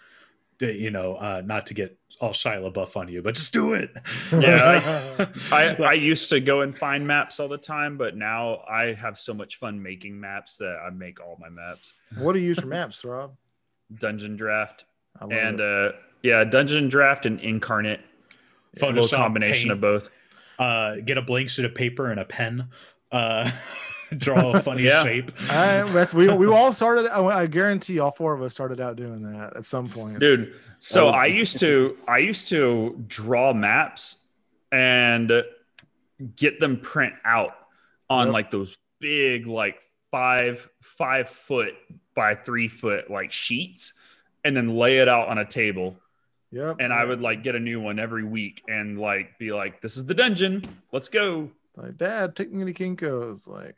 [0.60, 3.72] uh, you know, uh, not to get all Shia LaBeouf on you, but just do
[3.74, 3.90] it.
[4.32, 8.94] Yeah, I, I used to go and find maps all the time, but now I
[8.94, 11.94] have so much fun making maps that I make all my maps.
[12.18, 13.34] what do you use for maps, Rob?
[13.98, 14.84] Dungeondraft,
[15.20, 15.60] and it.
[15.60, 18.00] uh, yeah, Dungeondraft and Inkarnate.
[18.82, 20.10] A little combination paint, of both.
[20.58, 22.68] uh, get a blank sheet of paper and a pen.
[23.10, 23.50] Uh,
[24.16, 25.02] draw a funny Yeah.
[25.02, 25.30] shape.
[25.50, 27.06] I, that's we we all started.
[27.10, 30.18] I, I guarantee all four of us started out doing that at some point.
[30.20, 34.26] dude so was- i used to i used to draw maps
[34.72, 35.30] and
[36.36, 37.54] get them print out
[38.10, 38.32] on Yep.
[38.32, 39.76] like those big like
[40.10, 41.74] five five foot
[42.14, 43.94] by three foot like sheets
[44.44, 45.96] and then lay it out on a table
[46.50, 46.76] Yep.
[46.80, 49.96] and i would like get a new one every week and like be like this
[49.96, 53.46] is the dungeon let's go like, Dad, take me to Kinko's.
[53.48, 53.76] Like,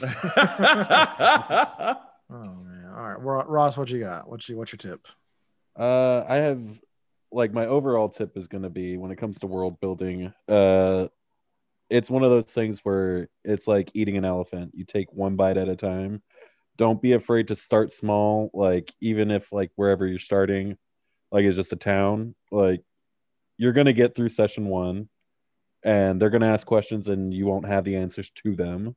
[0.02, 1.96] oh
[2.30, 2.92] man.
[2.94, 4.28] All right, Ross, what you got?
[4.28, 5.06] What's your what's your tip?
[5.76, 6.60] Uh, I have
[7.32, 10.32] like my overall tip is going to be when it comes to world building.
[10.48, 11.08] Uh,
[11.90, 14.72] it's one of those things where it's like eating an elephant.
[14.74, 16.22] You take one bite at a time.
[16.76, 18.50] Don't be afraid to start small.
[18.52, 20.76] Like even if like wherever you're starting,
[21.30, 22.34] like it's just a town.
[22.50, 22.82] Like
[23.56, 25.08] you're gonna get through session one,
[25.84, 28.96] and they're gonna ask questions, and you won't have the answers to them.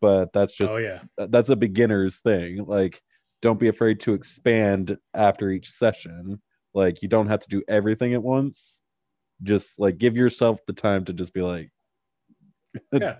[0.00, 1.02] But that's just oh yeah.
[1.16, 3.00] that's a beginner's thing like
[3.42, 6.40] don't be afraid to expand after each session
[6.74, 8.80] like you don't have to do everything at once
[9.42, 11.70] just like give yourself the time to just be like
[12.92, 13.16] Yeah.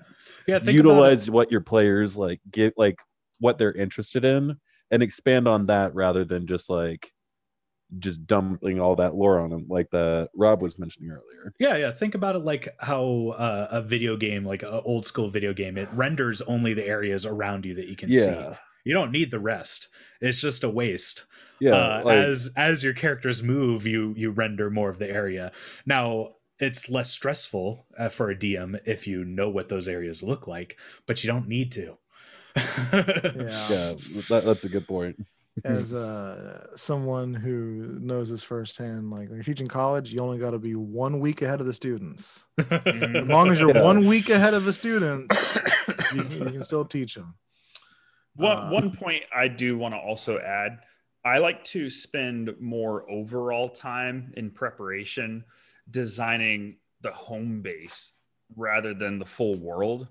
[0.46, 0.58] Yeah.
[0.58, 2.96] Think about utilize what your players like get like
[3.42, 4.56] what they're interested in
[4.92, 7.10] and expand on that rather than just like
[7.98, 11.90] just dumping all that lore on them like the rob was mentioning earlier Yeah, yeah.
[11.90, 15.76] Think about it like how uh, a video game, like an old school video game,
[15.76, 18.30] it renders only the areas around you that you can see.
[18.30, 19.88] yeah You don't need the rest.
[20.20, 21.26] It's just a waste.
[21.60, 25.52] yeah uh, like, as as your characters move, you you render more of the area.
[25.84, 30.46] Now it's less stressful uh, for a DM if you know what those areas look
[30.46, 31.98] like, but you don't need to.
[32.92, 33.66] Yeah.
[33.70, 33.94] yeah
[34.28, 35.16] that, that's a good point
[35.64, 40.50] As uh, someone who knows this firsthand, like when you're teaching college, you only got
[40.50, 42.46] to be one week ahead of the students.
[42.58, 43.82] As long as you're Yeah.
[43.82, 45.58] one week ahead of the students,
[46.14, 47.34] you, can- you can still teach them.
[48.36, 50.78] One Uh, one point I do want to also add,
[51.24, 55.44] I like to spend more overall time in preparation
[55.90, 58.12] designing the home base
[58.56, 60.08] rather than the full world.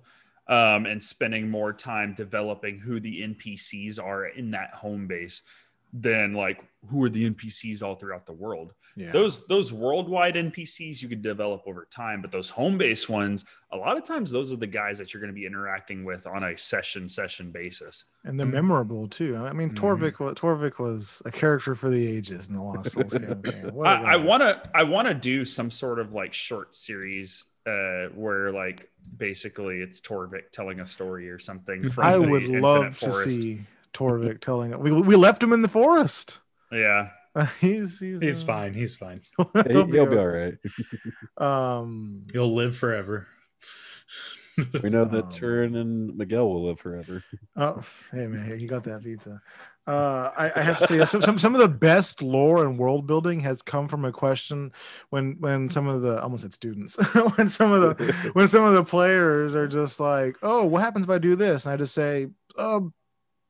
[0.52, 5.44] Um, and spending more time developing who the NPCs are in that home base
[5.94, 8.74] than like who are the NPCs all throughout the world.
[8.98, 9.12] Yeah.
[9.12, 13.78] Those those worldwide NPCs you could develop over time, but those home base ones, a
[13.78, 16.44] lot of times those are the guys that you're going to be interacting with on
[16.44, 18.04] a session session basis.
[18.26, 19.36] and they're memorable too.
[19.38, 19.76] I mean, Mhm.
[19.76, 23.74] Torvik, wa- Torvik was a character for the ages in the Lost Souls campaign.
[23.74, 27.46] What a I, want to I want to do some sort of like short series
[27.68, 31.88] uh where like basically it's Torvik telling a story or something.
[31.90, 33.32] From I the would Infinite love to Forest.
[33.32, 33.62] see
[33.94, 34.80] Torvik telling it.
[34.80, 36.40] We, we left him in the forest.
[36.72, 37.10] Yeah,
[37.60, 38.74] he's he's, He's uh, fine.
[38.74, 39.22] He's fine.
[39.38, 40.54] He, he'll he'll be be all all right
[41.38, 43.28] Um, He'll live forever.
[44.84, 47.24] we know that Um, turin and miguel will live forever
[47.56, 47.82] oh,
[48.12, 49.42] hey man, you got that pizza.
[49.88, 53.08] Uh, I, I have to say, some, some some of the best lore and world
[53.08, 54.72] building has come from a question
[55.10, 56.96] when when some of the almost said students
[57.36, 61.06] when some of the when some of the players are just like, oh, what happens
[61.06, 61.66] if I do this?
[61.66, 62.28] And I just say,
[62.58, 62.94] um,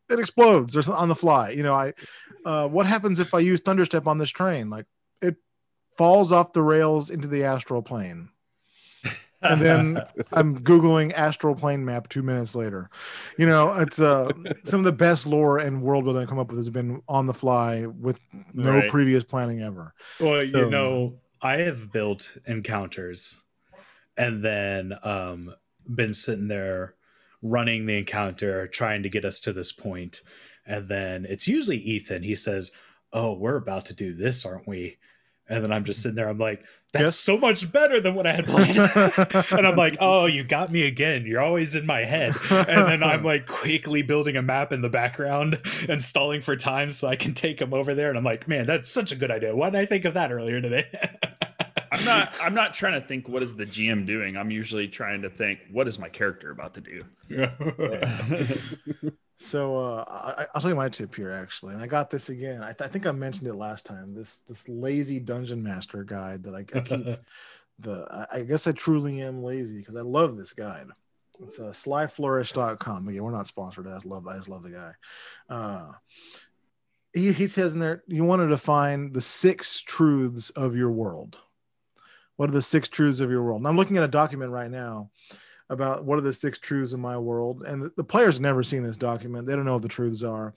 [0.09, 1.49] it explodes or on the fly.
[1.49, 1.93] You know, I,
[2.45, 4.69] uh, what happens if I use thunderstep on this train?
[4.69, 4.85] Like
[5.21, 5.35] it
[5.97, 8.29] falls off the rails into the astral plane.
[9.41, 12.89] And then I'm Googling astral plane map two minutes later.
[13.37, 14.29] You know, it's uh,
[14.63, 17.25] some of the best lore and world building I come up with has been on
[17.25, 18.19] the fly with
[18.53, 18.89] no Right.
[18.89, 19.93] previous planning ever.
[20.19, 23.41] Well, So- you know, I have built encounters
[24.17, 25.53] and then um
[25.87, 26.93] been sitting there
[27.41, 30.21] running the encounter, trying to get us to this point.
[30.67, 32.21] And then it's usually Ethan.
[32.23, 32.71] He says,
[33.11, 34.97] Oh, we're about to do this, aren't we?
[35.51, 37.15] And then I'm just sitting there, I'm like, that's Yes.
[37.15, 38.77] so much better than what I had planned.
[39.51, 41.25] and I'm like, oh, you got me again.
[41.25, 42.35] You're always in my head.
[42.49, 46.91] And then I'm like quickly building a map in the background and stalling for time
[46.91, 48.09] so I can take him over there.
[48.09, 49.55] And I'm like, man, that's such a good idea.
[49.55, 50.87] Why didn't I think of that earlier today?
[51.91, 54.37] I'm not I'm not trying to think what is the GM doing.
[54.37, 57.03] I'm usually trying to think what is my character about to do.
[59.41, 62.61] So uh, I, I'll tell you my tip here, actually, and I got this again.
[62.61, 64.13] I, th- I think I mentioned it last time.
[64.13, 67.07] This this lazy dungeon master guide that I, I keep.
[67.79, 70.85] the I, I guess I truly am lazy because I love this guide.
[71.41, 73.07] It's uh, slyflourish.com.
[73.07, 73.87] Again, we're not sponsored.
[73.87, 74.91] I just love I just love the guy.
[75.49, 75.91] Uh,
[77.11, 81.39] he he says in there you wanted to find the six truths of your world.
[82.41, 83.61] What are the six truths of your world?
[83.61, 85.11] And I'm looking at a document right now
[85.69, 87.61] about what are the six truths of my world.
[87.61, 89.45] And the, the players never seen this document.
[89.45, 90.55] They don't know what the truths are.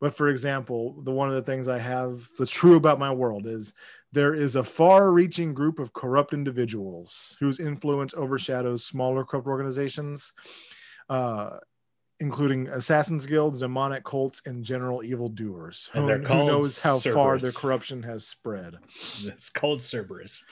[0.00, 3.48] But for example, the one of the things I have that's true about my world
[3.48, 3.74] is
[4.12, 10.32] there is a far-reaching group of corrupt individuals whose influence overshadows smaller corrupt organizations.
[11.08, 11.56] Uh,
[12.20, 15.90] including assassins guilds, demonic cults, and general evildoers.
[15.92, 18.76] And Who, they're who called knows how far their corruption has spread?
[19.24, 20.44] It's called Cerberus.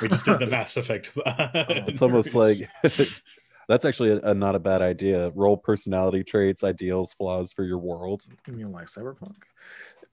[0.00, 1.10] We just did the Mass Effect.
[1.26, 2.68] It's almost like
[3.68, 5.30] that's actually a, a not a bad idea.
[5.30, 8.22] Roll personality traits, ideals, flaws for your world.
[8.46, 9.36] You mean like cyberpunk?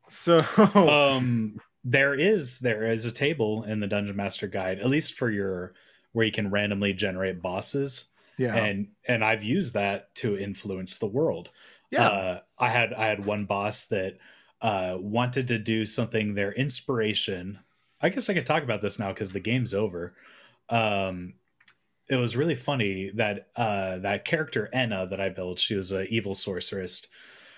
[0.10, 0.40] So
[0.76, 5.30] um there is there is a table in the dungeon master guide at least for
[5.30, 5.74] your
[6.12, 8.06] where you can randomly generate bosses
[8.40, 11.52] yeah, and and i've used that to influence the world.
[11.92, 14.18] Yeah, uh, i had i had one boss that
[14.62, 17.60] uh wanted to do something their inspiration.
[18.02, 20.16] I guess i could talk about this now because the game's over.
[20.70, 21.36] Um
[22.10, 26.08] it was really funny that uh that character enna that i built she was an
[26.10, 27.06] evil sorceress.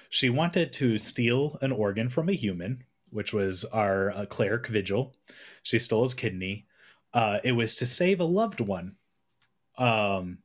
[0.09, 5.13] She wanted to steal an organ from a human which was our uh, cleric vigil.
[5.63, 6.67] She stole his kidney.
[7.13, 8.95] Uh it was to save a loved one.
[9.77, 10.39] Um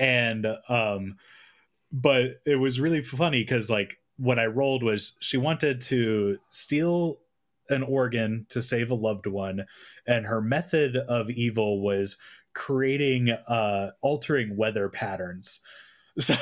[0.00, 1.16] and um
[1.92, 7.18] but it was really funny because like what i rolled was she wanted to steal
[7.68, 9.64] an organ to save a loved one
[10.06, 12.16] and her method of evil was
[12.54, 15.60] creating uh altering weather patterns.
[16.18, 16.34] So,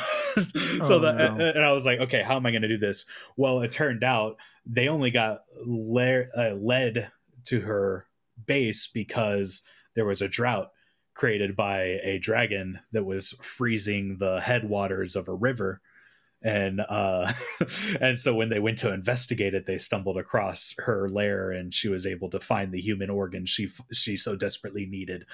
[0.82, 1.36] so Oh, that no.
[1.54, 3.04] and i was like okay how am i going to do this?
[3.36, 7.12] Well it turned out they only got le- uh, led
[7.44, 8.06] to her
[8.46, 9.62] base because
[9.94, 10.70] there was a drought
[11.18, 15.80] created by a dragon that was freezing the headwaters of a river.
[16.40, 17.32] And uh
[18.00, 21.88] and so when they went to investigate it they stumbled across her lair and she
[21.88, 25.26] was able to find the human organ she she so desperately needed.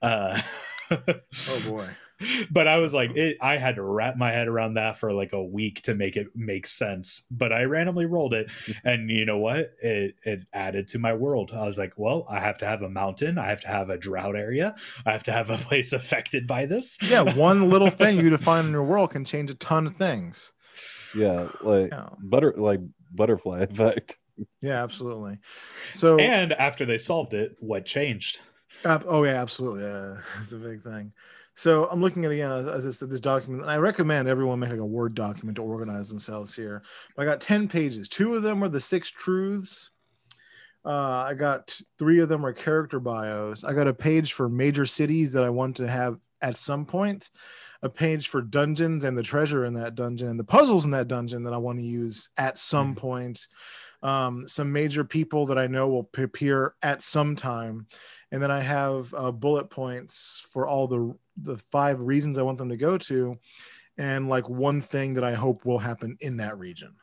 [0.00, 0.40] Uh
[0.90, 1.86] oh boy,
[2.50, 5.32] but i was like it, i had to wrap my head around that for like
[5.32, 8.50] a week to make it make sense but i randomly rolled it
[8.84, 12.40] and you know what it it added to my world i was like well i
[12.40, 15.32] have to have a mountain i have to have a drought area i have to
[15.32, 19.10] have a place affected by this yeah, one little thing you define in your world
[19.10, 20.52] can change a ton of things.
[21.14, 22.80] Yeah, like Yeah, butter like
[23.14, 24.18] butterfly effect.
[24.60, 25.38] yeah, absolutely.
[25.92, 28.40] So and after they solved it what changed
[28.84, 29.84] Ab- oh yeah, absolutely.
[29.84, 31.12] Yeah, it's a big thing.
[31.56, 34.70] So I'm looking at again as, I said this document, and I recommend everyone make
[34.70, 36.82] like a Word document to organize themselves here.
[37.16, 38.08] I got ten pages.
[38.08, 39.90] Two of them are the six truths.
[40.84, 43.64] Uh, I got three of them are character bios.
[43.64, 47.30] I got a page for major cities that I want to have at some point,
[47.82, 51.08] a page for dungeons and the treasure in that dungeon and the puzzles in that
[51.08, 53.46] dungeon that I want to use at some point.
[54.02, 57.86] Um, some major people that I know will appear at some time
[58.30, 62.58] and then I have uh, bullet points for all the the five regions I want
[62.58, 63.38] them to go to,
[63.98, 66.94] and like one thing that I hope will happen in that region.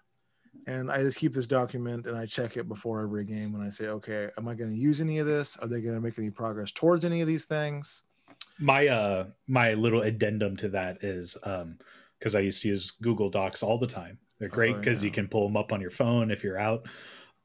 [0.65, 3.69] And I just keep this document and I check it before every game when I
[3.69, 5.57] say, okay, am I going to use any of this?
[5.57, 8.03] Are they going to make any progress towards any of these things?
[8.59, 11.77] my uh my little addendum to that is um
[12.19, 15.11] because i used to use google docs all the time they're great Oh, because you
[15.11, 16.87] can pull them up on your phone if you're out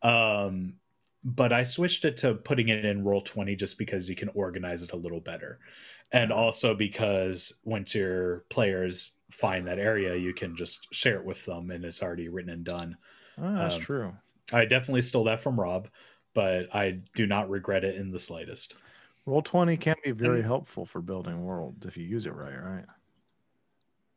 [0.03, 0.75] um
[1.25, 4.83] but i switched it to putting it in roll 20 just because you can organize
[4.83, 5.59] it a little better
[6.13, 11.45] and also because once your players find that area you can just share it with
[11.45, 12.97] them and it's already written and done
[13.41, 14.13] Oh, that's Um, true.
[14.53, 15.89] i definitely stole that from rob
[16.35, 18.75] but i do not regret it in the slightest
[19.27, 22.57] Roll 20 can be very and- helpful for building worlds if you use it right,
[22.57, 22.85] right?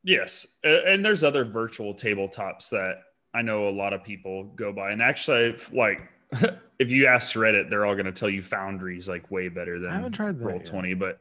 [0.04, 4.92] Yes, and there's other virtual tabletops that I know a lot of people go by,
[4.92, 6.02] and actually, like
[6.80, 9.90] if you ask Reddit, they're all going to tell you Foundry's like way better than
[9.92, 10.66] I haven't tried that Roll yet.
[10.66, 11.20] Twenty, but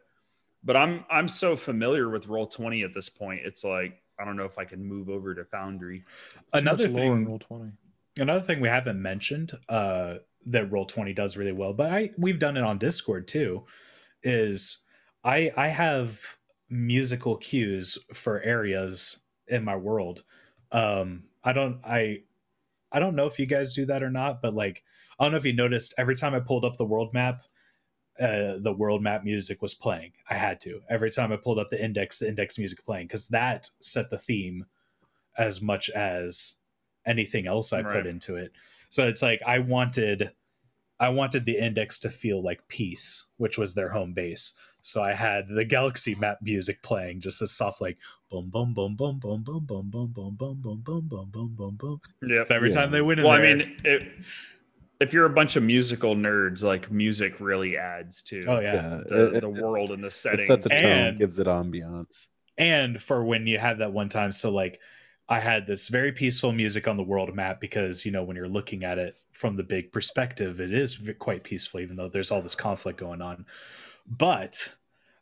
[0.64, 3.40] but I'm I'm so familiar with Roll Twenty at this point.
[3.44, 6.00] It's like I don't know if I can move over to Foundry.
[6.00, 6.04] Too
[6.52, 7.72] another much lore in thing Roll 20.
[8.18, 12.38] another thing we haven't mentioned uh that roll 20 does really well but i we've
[12.38, 13.64] done it on discord too
[14.22, 14.78] is
[15.22, 16.18] i i have
[16.70, 20.22] musical cues for areas in my world
[20.72, 22.18] um i don't i
[22.90, 24.82] i don't know if you guys do that or not but like
[25.18, 27.42] i don't know if you noticed every time i pulled up the world map
[28.20, 30.12] uh, the world map music was playing.
[30.28, 33.28] I had to every time I pulled up the index, the index music playing because
[33.28, 34.66] that set the theme
[35.38, 36.54] as much as
[37.06, 37.94] anything else I Right.
[37.94, 38.52] put into it.
[38.90, 40.32] So it's like I wanted
[40.98, 44.52] I wanted the index to feel like peace, which was their home base.
[44.82, 47.96] So I had the galaxy map music playing, just this soft like
[48.30, 51.76] boom boom boom boom boom boom boom boom boom boom boom boom boom boom boom
[51.76, 52.00] boom.
[52.22, 52.42] Yeah.
[52.42, 52.74] So every Yeah.
[52.74, 54.02] time they went in Well, I mean, it,
[55.00, 58.74] if you're a bunch of musical nerds, like music really adds to oh yeah.
[58.74, 60.40] Yeah, the, it, the it, world and the setting.
[60.40, 60.62] it setting.
[60.62, 62.26] sets a tone, And- gives it ambiance.
[62.58, 64.78] and for when you have that one time so like
[65.28, 68.48] I had this very peaceful music on the world map because, you know, when you're
[68.48, 72.42] looking at it from the big perspective, it is quite peaceful, even though there's all
[72.42, 73.46] this conflict going on.
[74.08, 74.74] But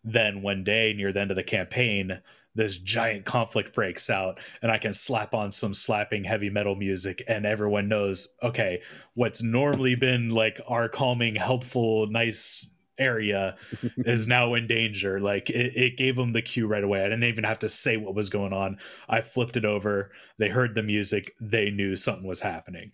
[0.02, 2.22] then one day near the end of the campaign,
[2.58, 7.22] this giant conflict breaks out, and I can slap on some slapping heavy metal music,
[7.28, 8.82] and everyone knows, okay,
[9.14, 12.66] what's normally been like our calming, helpful, nice
[12.98, 13.56] area
[13.98, 15.20] is now in danger.
[15.20, 17.00] Like it, it gave them the cue right away.
[17.00, 18.78] I didn't even have to say what was going on.
[19.08, 20.10] I flipped it over.
[20.38, 21.34] They heard the music.
[21.40, 22.90] They knew something was happening.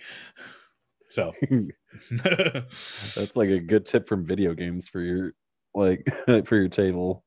[1.09, 1.33] So
[2.11, 5.33] that's like a good tip from video games for your
[5.75, 6.07] like
[6.45, 7.24] for your table.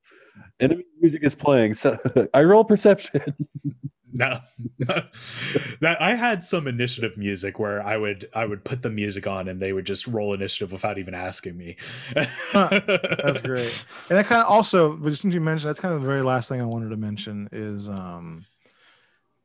[0.59, 1.75] Enemy music is playing.
[1.75, 1.97] So
[2.33, 3.21] I roll perception.
[4.13, 4.39] no
[5.81, 9.49] that i had some initiative music where i would i would put the music on
[9.49, 11.75] and they would just roll initiative without even asking me
[12.15, 12.69] huh,
[13.21, 16.07] that's great and that kind of also but since you mentioned that's kind of the
[16.07, 18.45] very last thing i wanted to mention is um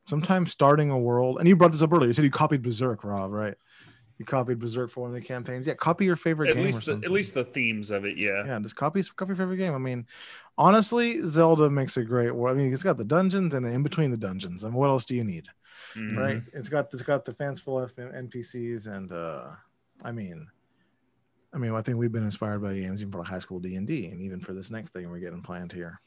[0.07, 3.03] sometimes starting a world and you brought this up earlier you said you copied berserk
[3.03, 3.55] rob right
[4.23, 5.67] you copied Berserk for one of the campaigns.
[5.67, 6.65] Yeah, copy your favorite at game.
[6.65, 8.17] least the, at least the themes of it.
[8.17, 8.45] Yeah.
[8.45, 9.73] Yeah, just copy copy your favorite game.
[9.73, 10.05] I mean,
[10.57, 12.57] honestly, Zelda makes a great world.
[12.57, 14.63] I mean, it's got the dungeons and the in between the dungeons.
[14.63, 15.47] I mean, what else do you need?
[15.95, 16.17] Mm-hmm.
[16.17, 16.41] Right?
[16.53, 19.51] It's got it's got the fanciful NPCs and uh
[20.03, 20.47] I mean
[21.53, 23.85] I mean, I think we've been inspired by games even for high school D and
[23.85, 26.01] D, and even for this next thing we're getting planned here.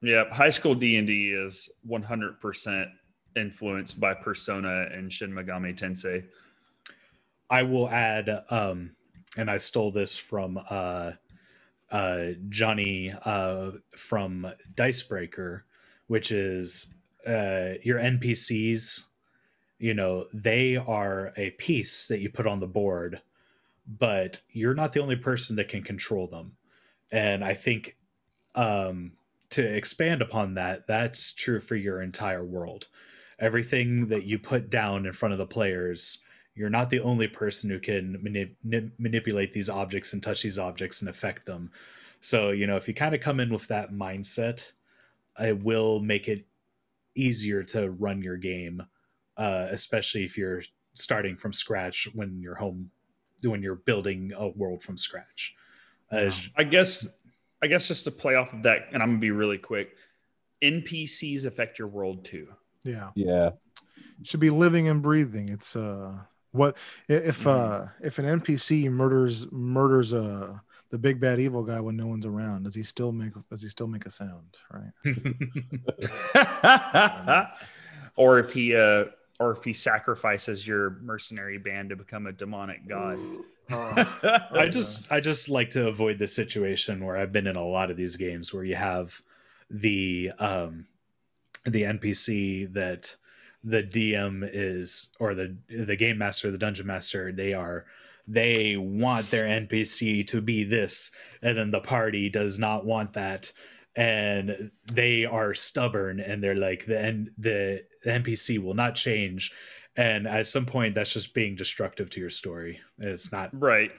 [0.00, 2.88] Yeah, high school D and D is 100 percent
[3.36, 6.24] influenced by Persona and Shin Megami Tensei.
[7.48, 8.92] I will add, um,
[9.36, 11.12] and I stole this from uh,
[11.90, 15.64] uh, Johnny uh, from Dicebreaker,
[16.08, 16.92] which is
[17.26, 19.04] uh, your NPCs.
[19.78, 23.20] You know, they are a piece that you put on the board,
[23.86, 26.56] but you're not the only person that can control them.
[27.12, 27.96] And I think
[28.54, 29.12] um,
[29.50, 32.88] to expand upon that, that's true for your entire world.
[33.38, 36.22] Everything that you put down in front of the players
[36.56, 41.00] you're not the only person who can manip- manipulate these objects and touch these objects
[41.00, 41.70] and affect them.
[42.20, 44.72] So, you know, if you kind of come in with that mindset,
[45.38, 46.46] it will make it
[47.14, 48.82] easier to run your game,
[49.36, 50.62] uh, especially if you're
[50.94, 52.90] starting from scratch when you're home,
[53.42, 55.54] when you're building a world from scratch.
[56.10, 57.20] Uh, I guess,
[57.62, 59.96] I guess just to play off of that, and I'm gonna be really quick.
[60.62, 62.48] NPCs affect your world too.
[62.82, 63.10] Yeah.
[63.14, 63.50] Yeah.
[64.22, 65.50] Should be living and breathing.
[65.50, 66.16] It's uh
[66.56, 66.76] what
[67.08, 67.48] if mm-hmm.
[67.48, 70.54] uh if an NPC murders murders uh
[70.90, 72.64] the big bad evil guy when no one's around?
[72.64, 74.56] Does he still make does he still make a sound?
[74.72, 74.92] Right.
[78.16, 79.04] or if he uh
[79.38, 83.18] or if he sacrifices your mercenary band to become a demonic god.
[83.68, 87.90] I just I just like to avoid the situation where I've been in a lot
[87.90, 89.20] of these games where you have
[89.68, 90.86] the um
[91.64, 93.16] the NPC that
[93.66, 97.84] the DM is or the the game master, the dungeon master, they are
[98.28, 101.10] they want their NPC to be this,
[101.42, 103.52] and then the party does not want that,
[103.96, 109.52] and they are stubborn and they're like the N, the, the NPC will not change,
[109.96, 112.80] and at some point that's just being destructive to your story.
[112.98, 113.90] and It's not right.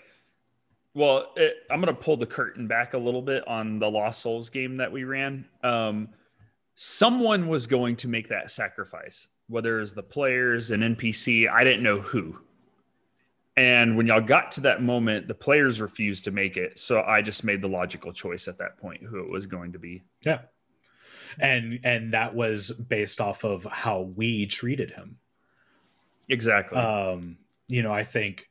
[0.93, 4.21] Well, it, I'm going to pull the curtain back a little bit on the Lost
[4.21, 5.45] Souls game that we ran.
[5.61, 6.09] Um,
[6.73, 11.83] someone was going to make that sacrifice whether it's the players, and NPC, I didn't
[11.83, 12.39] know who.
[13.55, 16.77] And when y'all got to that moment, the players refused to make it.
[16.77, 19.79] So I just made the logical choice at that point who it was going to
[19.79, 20.03] be.
[20.23, 20.41] Yeah.
[21.39, 25.17] And and that was based off of how we treated him.
[26.29, 26.77] Exactly.
[26.77, 27.37] Um,
[27.67, 28.47] you know, I think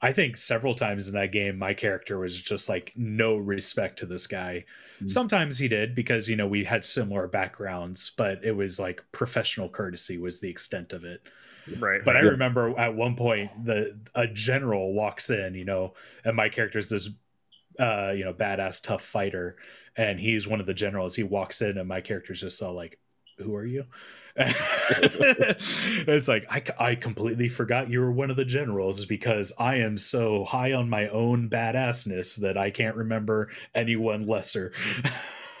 [0.00, 4.06] I think several times in that game, my character was just like no respect to
[4.06, 4.64] this guy.
[4.96, 5.08] Mm-hmm.
[5.08, 9.68] Sometimes he did because you know we had similar backgrounds, but it was like professional
[9.68, 11.22] courtesy was the extent of it.
[11.78, 12.02] Right.
[12.04, 15.94] But I remember at one point the a general walks in, you know,
[16.24, 17.10] and my character is this
[17.78, 19.56] uh, you know, badass tough fighter,
[19.96, 21.14] and he's one of the generals.
[21.14, 22.98] He walks in, and my character's just all like,
[23.38, 23.84] "Who are you?"
[26.06, 29.98] it's like I, I completely forgot you were one of the generals because I am
[29.98, 34.72] so high on my own badassness that I can't remember anyone lesser.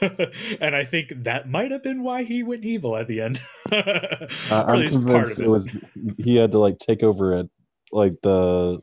[0.00, 3.40] and I think that might have been why he went evil at the end.
[3.72, 5.46] uh, I'm convinced it.
[5.46, 5.66] it was
[6.18, 7.50] he had to like take over it,
[7.90, 8.78] like the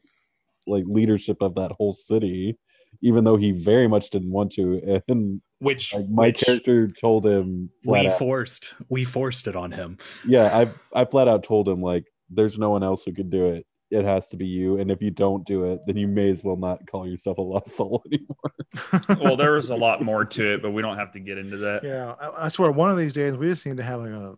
[0.67, 2.57] like leadership of that whole city,
[3.01, 5.01] even though he very much didn't want to.
[5.07, 9.71] And which like my which character told him we out, forced we forced it on
[9.71, 9.97] him.
[10.27, 13.47] Yeah i i flat out told him like there's no one else who could do
[13.47, 13.65] it.
[13.91, 14.79] It has to be you.
[14.79, 17.41] And if you don't do it then you may as well not call yourself a
[17.41, 19.21] lost soul anymore.
[19.23, 21.57] Well there was a lot more to it but we don't have to get into
[21.57, 21.83] that.
[21.83, 24.35] Yeah I, I, swear one of these days we just need to have like a,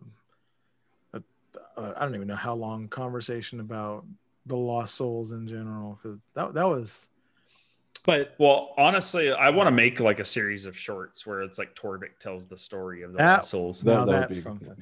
[1.14, 1.22] a
[1.76, 4.04] uh, I don't even know how long conversation about
[4.46, 7.08] the lost souls in general because that that was
[8.04, 11.74] But Well, honestly, I want to make like a series of shorts where it's like
[11.74, 13.84] Torvik tells the story of the That- Lost souls.
[13.84, 14.76] Now would that's be- something.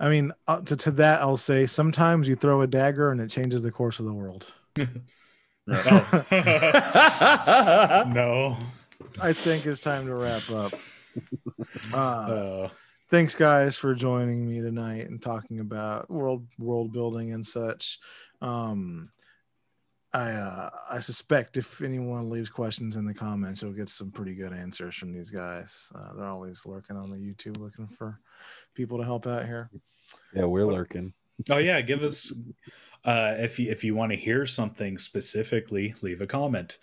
[0.00, 3.30] I mean, uh, to, to that, I'll say sometimes you throw a dagger and it
[3.30, 4.50] changes the course of the world.
[4.76, 4.86] no.
[9.20, 10.72] I think it's time to wrap up.
[11.92, 12.68] Uh, Uh,
[13.10, 17.98] thanks, guys, for joining me tonight and talking about world world building and such.
[18.40, 19.10] Um,
[20.14, 24.34] I uh, I suspect if anyone leaves questions in the comments, you'll get some pretty
[24.34, 25.90] good answers from these guys.
[25.94, 28.18] Uh, they're always lurking on the YouTube looking for
[28.74, 29.70] people to help out here.
[30.34, 31.14] Yeah, we're lurking.
[31.48, 32.32] oh yeah, give us
[33.04, 36.78] uh if you if you want to hear something specifically, leave a comment.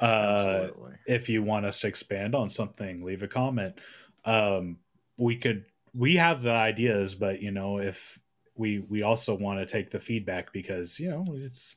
[0.00, 0.92] Uh Absolutely.
[1.06, 3.78] if you want us to expand on something, leave a comment.
[4.24, 4.78] Um
[5.16, 5.64] we could
[5.94, 8.18] we have the ideas, but you know, if
[8.56, 11.76] we we also want to take the feedback because, you know, it's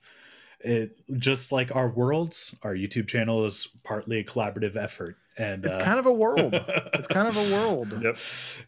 [0.60, 5.18] it just like our worlds, our YouTube channel is partly a collaborative effort.
[5.38, 6.53] And It's uh, kind of a world.
[6.93, 8.01] It's kind of a world.
[8.01, 8.18] Yep.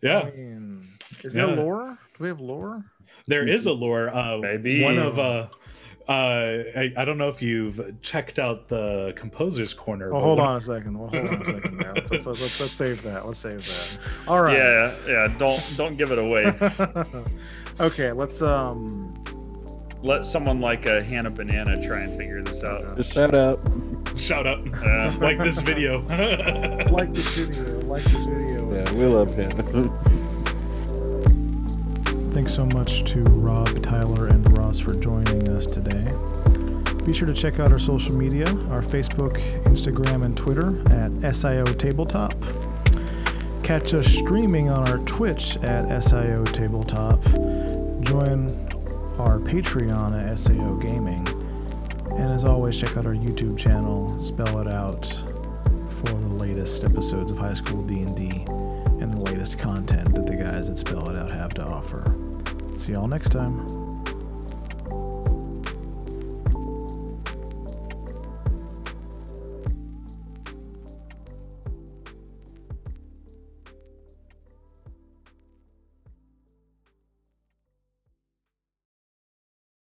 [0.01, 0.19] yeah.
[0.19, 0.87] I mean,
[1.23, 1.55] is there Yeah.
[1.55, 1.97] lore?
[2.17, 2.83] Do we have lore?
[3.25, 4.09] There is a lore.
[4.09, 4.83] Uh, Maybe.
[4.83, 5.47] one of uh,
[6.07, 10.07] uh, I, I don't know if you've checked out the composer's corner.
[10.09, 10.97] Oh, but hold on a second.
[10.97, 11.93] Well, hold on a second there.
[11.93, 13.25] Let's, let's, let's, let's, let's save that.
[13.25, 13.97] Let's save that.
[14.27, 14.57] All right.
[14.57, 15.33] Yeah, yeah.
[15.37, 16.53] Don't don't give it away.
[17.81, 19.13] okay, let's um
[20.03, 22.95] Let someone like a Hannah Banana try and figure this out.
[22.97, 23.59] Just shout out.
[24.15, 25.15] Shout out, Yeah.
[25.19, 26.01] like this video.
[26.91, 27.81] like this video.
[27.81, 28.73] Like this video.
[28.73, 29.51] Yeah, we love him.
[32.31, 36.07] Thanks so much to Rob, Tyler, and Ross for joining us today.
[37.03, 41.65] Be sure to check out our social media, our Facebook, Instagram, and Twitter at SIO
[41.77, 42.33] Tabletop.
[43.63, 47.21] Catch us streaming on our Twitch at SIO Tabletop.
[48.03, 48.66] Join
[49.19, 51.27] our Patreon at SAO Gaming.
[52.11, 55.05] And as always, check out our YouTube channel, Spell It Out,
[55.89, 60.69] for the latest episodes of High School D&D and the latest content that the guys
[60.69, 62.15] at Spell It Out have to offer.
[62.75, 63.76] See y'all next time.